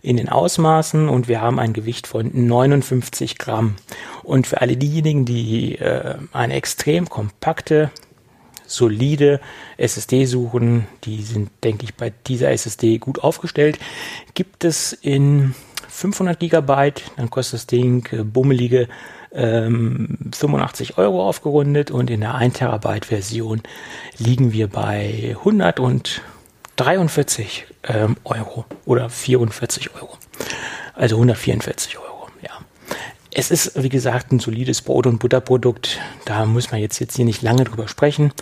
[0.00, 3.76] in den Ausmaßen und wir haben ein Gewicht von 59 Gramm.
[4.24, 7.90] Und für alle diejenigen, die äh, eine extrem kompakte
[8.72, 9.40] solide
[9.76, 13.78] SSD suchen, die sind, denke ich, bei dieser SSD gut aufgestellt.
[14.34, 15.54] Gibt es in
[15.88, 18.88] 500 Gigabyte, dann kostet das Ding äh, bummelige
[19.32, 23.62] ähm, 85 Euro aufgerundet und in der 1 Terabyte Version
[24.18, 30.18] liegen wir bei 143 ähm, Euro oder 44 Euro.
[30.94, 32.11] Also 144 Euro.
[33.34, 35.98] Es ist, wie gesagt, ein solides Brot- und Butterprodukt.
[36.26, 38.32] Da muss man jetzt, jetzt hier nicht lange drüber sprechen.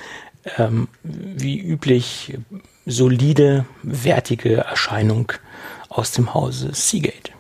[0.59, 2.39] Ähm, wie üblich,
[2.87, 5.33] solide, wertige Erscheinung
[5.89, 7.33] aus dem Hause Seagate.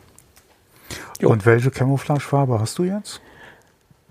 [1.20, 1.30] Jo.
[1.30, 3.20] Und welche Camouflagefarbe hast du jetzt?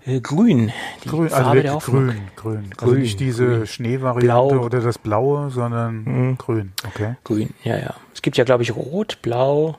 [0.04, 0.72] Äh, grün.
[1.04, 2.08] Die grün, also Farbe der Hoffnung.
[2.08, 2.70] Grün, grün.
[2.76, 6.38] Also grün, nicht diese Schneevariante oder das Blaue, sondern mhm.
[6.38, 6.72] grün.
[6.86, 7.16] Okay.
[7.24, 7.94] Grün, ja, ja.
[8.14, 9.76] Es gibt ja, glaube ich, Rot, Blau,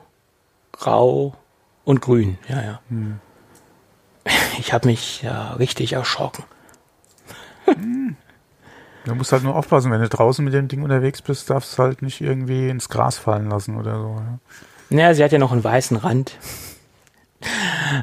[0.72, 1.34] Grau
[1.84, 2.38] und Grün.
[2.48, 2.80] Ja, ja.
[2.88, 3.20] Mhm.
[4.58, 6.44] Ich habe mich ja richtig erschrocken.
[7.66, 8.16] Mhm.
[9.04, 11.82] Du musst halt nur aufpassen, wenn du draußen mit dem Ding unterwegs bist, darfst du
[11.82, 14.16] halt nicht irgendwie ins Gras fallen lassen oder so.
[14.16, 14.38] Ja.
[14.90, 16.38] Naja, sie hat ja noch einen weißen Rand.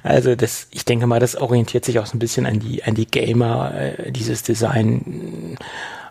[0.04, 2.96] Also das, ich denke mal, das orientiert sich auch so ein bisschen an die, an
[2.96, 5.58] die Gamer, äh, dieses Design.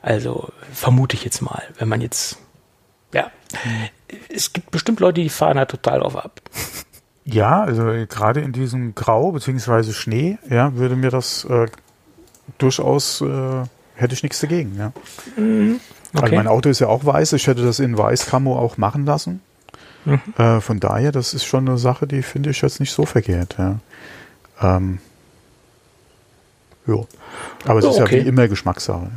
[0.01, 2.39] Also vermute ich jetzt mal, wenn man jetzt,
[3.13, 3.31] ja,
[3.65, 3.89] mhm.
[4.35, 6.41] es gibt bestimmt Leute, die fahren da total drauf ab.
[7.31, 11.67] Ja, also gerade in diesem Grau beziehungsweise Schnee, ja, würde mir das äh,
[12.57, 13.65] durchaus, äh,
[13.97, 14.93] hätte ich nichts dagegen, ja.
[15.37, 15.79] Mhm.
[16.15, 16.23] Okay.
[16.23, 19.43] Also mein Auto ist ja auch weiß, ich hätte das in Weiß-Camo auch machen lassen.
[20.07, 20.21] Mhm.
[20.39, 23.57] Äh, von daher, das ist schon eine Sache, die finde ich jetzt nicht so verkehrt.
[23.59, 23.79] Ja.
[24.63, 24.99] Ähm,
[26.87, 27.07] jo.
[27.67, 28.19] Aber es oh, ist okay.
[28.21, 29.11] ja wie immer Geschmackssache.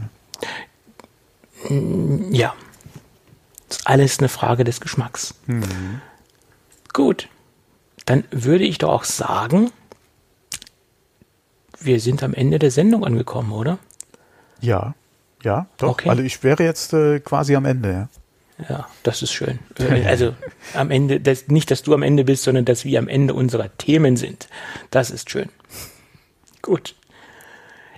[1.70, 2.54] Mm, ja.
[3.70, 5.34] Das ist alles eine Frage des Geschmacks.
[5.48, 6.02] Mhm.
[6.92, 7.30] Gut.
[8.06, 9.72] Dann würde ich doch auch sagen,
[11.80, 13.80] wir sind am Ende der Sendung angekommen, oder?
[14.60, 14.94] Ja,
[15.44, 15.90] ja, doch.
[15.90, 16.10] Okay.
[16.10, 18.10] Also ich wäre jetzt äh, quasi am Ende, ja.
[18.70, 19.60] Ja, das ist schön.
[19.80, 20.36] Äh, also
[20.76, 23.76] am Ende, das, nicht, dass du am Ende bist, sondern dass wir am Ende unserer
[23.78, 24.48] Themen sind.
[24.92, 25.50] Das ist schön.
[26.62, 26.96] Gut.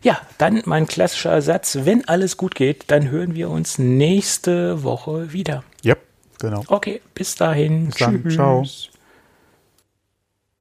[0.02, 1.80] Ja, dann mein klassischer Satz.
[1.84, 5.64] Wenn alles gut geht, dann hören wir uns nächste Woche wieder.
[5.82, 5.96] Ja,
[6.40, 6.64] genau.
[6.68, 7.88] Okay, bis dahin.
[7.88, 8.24] Bis dann.
[8.24, 8.34] Tschüss.
[8.36, 8.66] Ciao.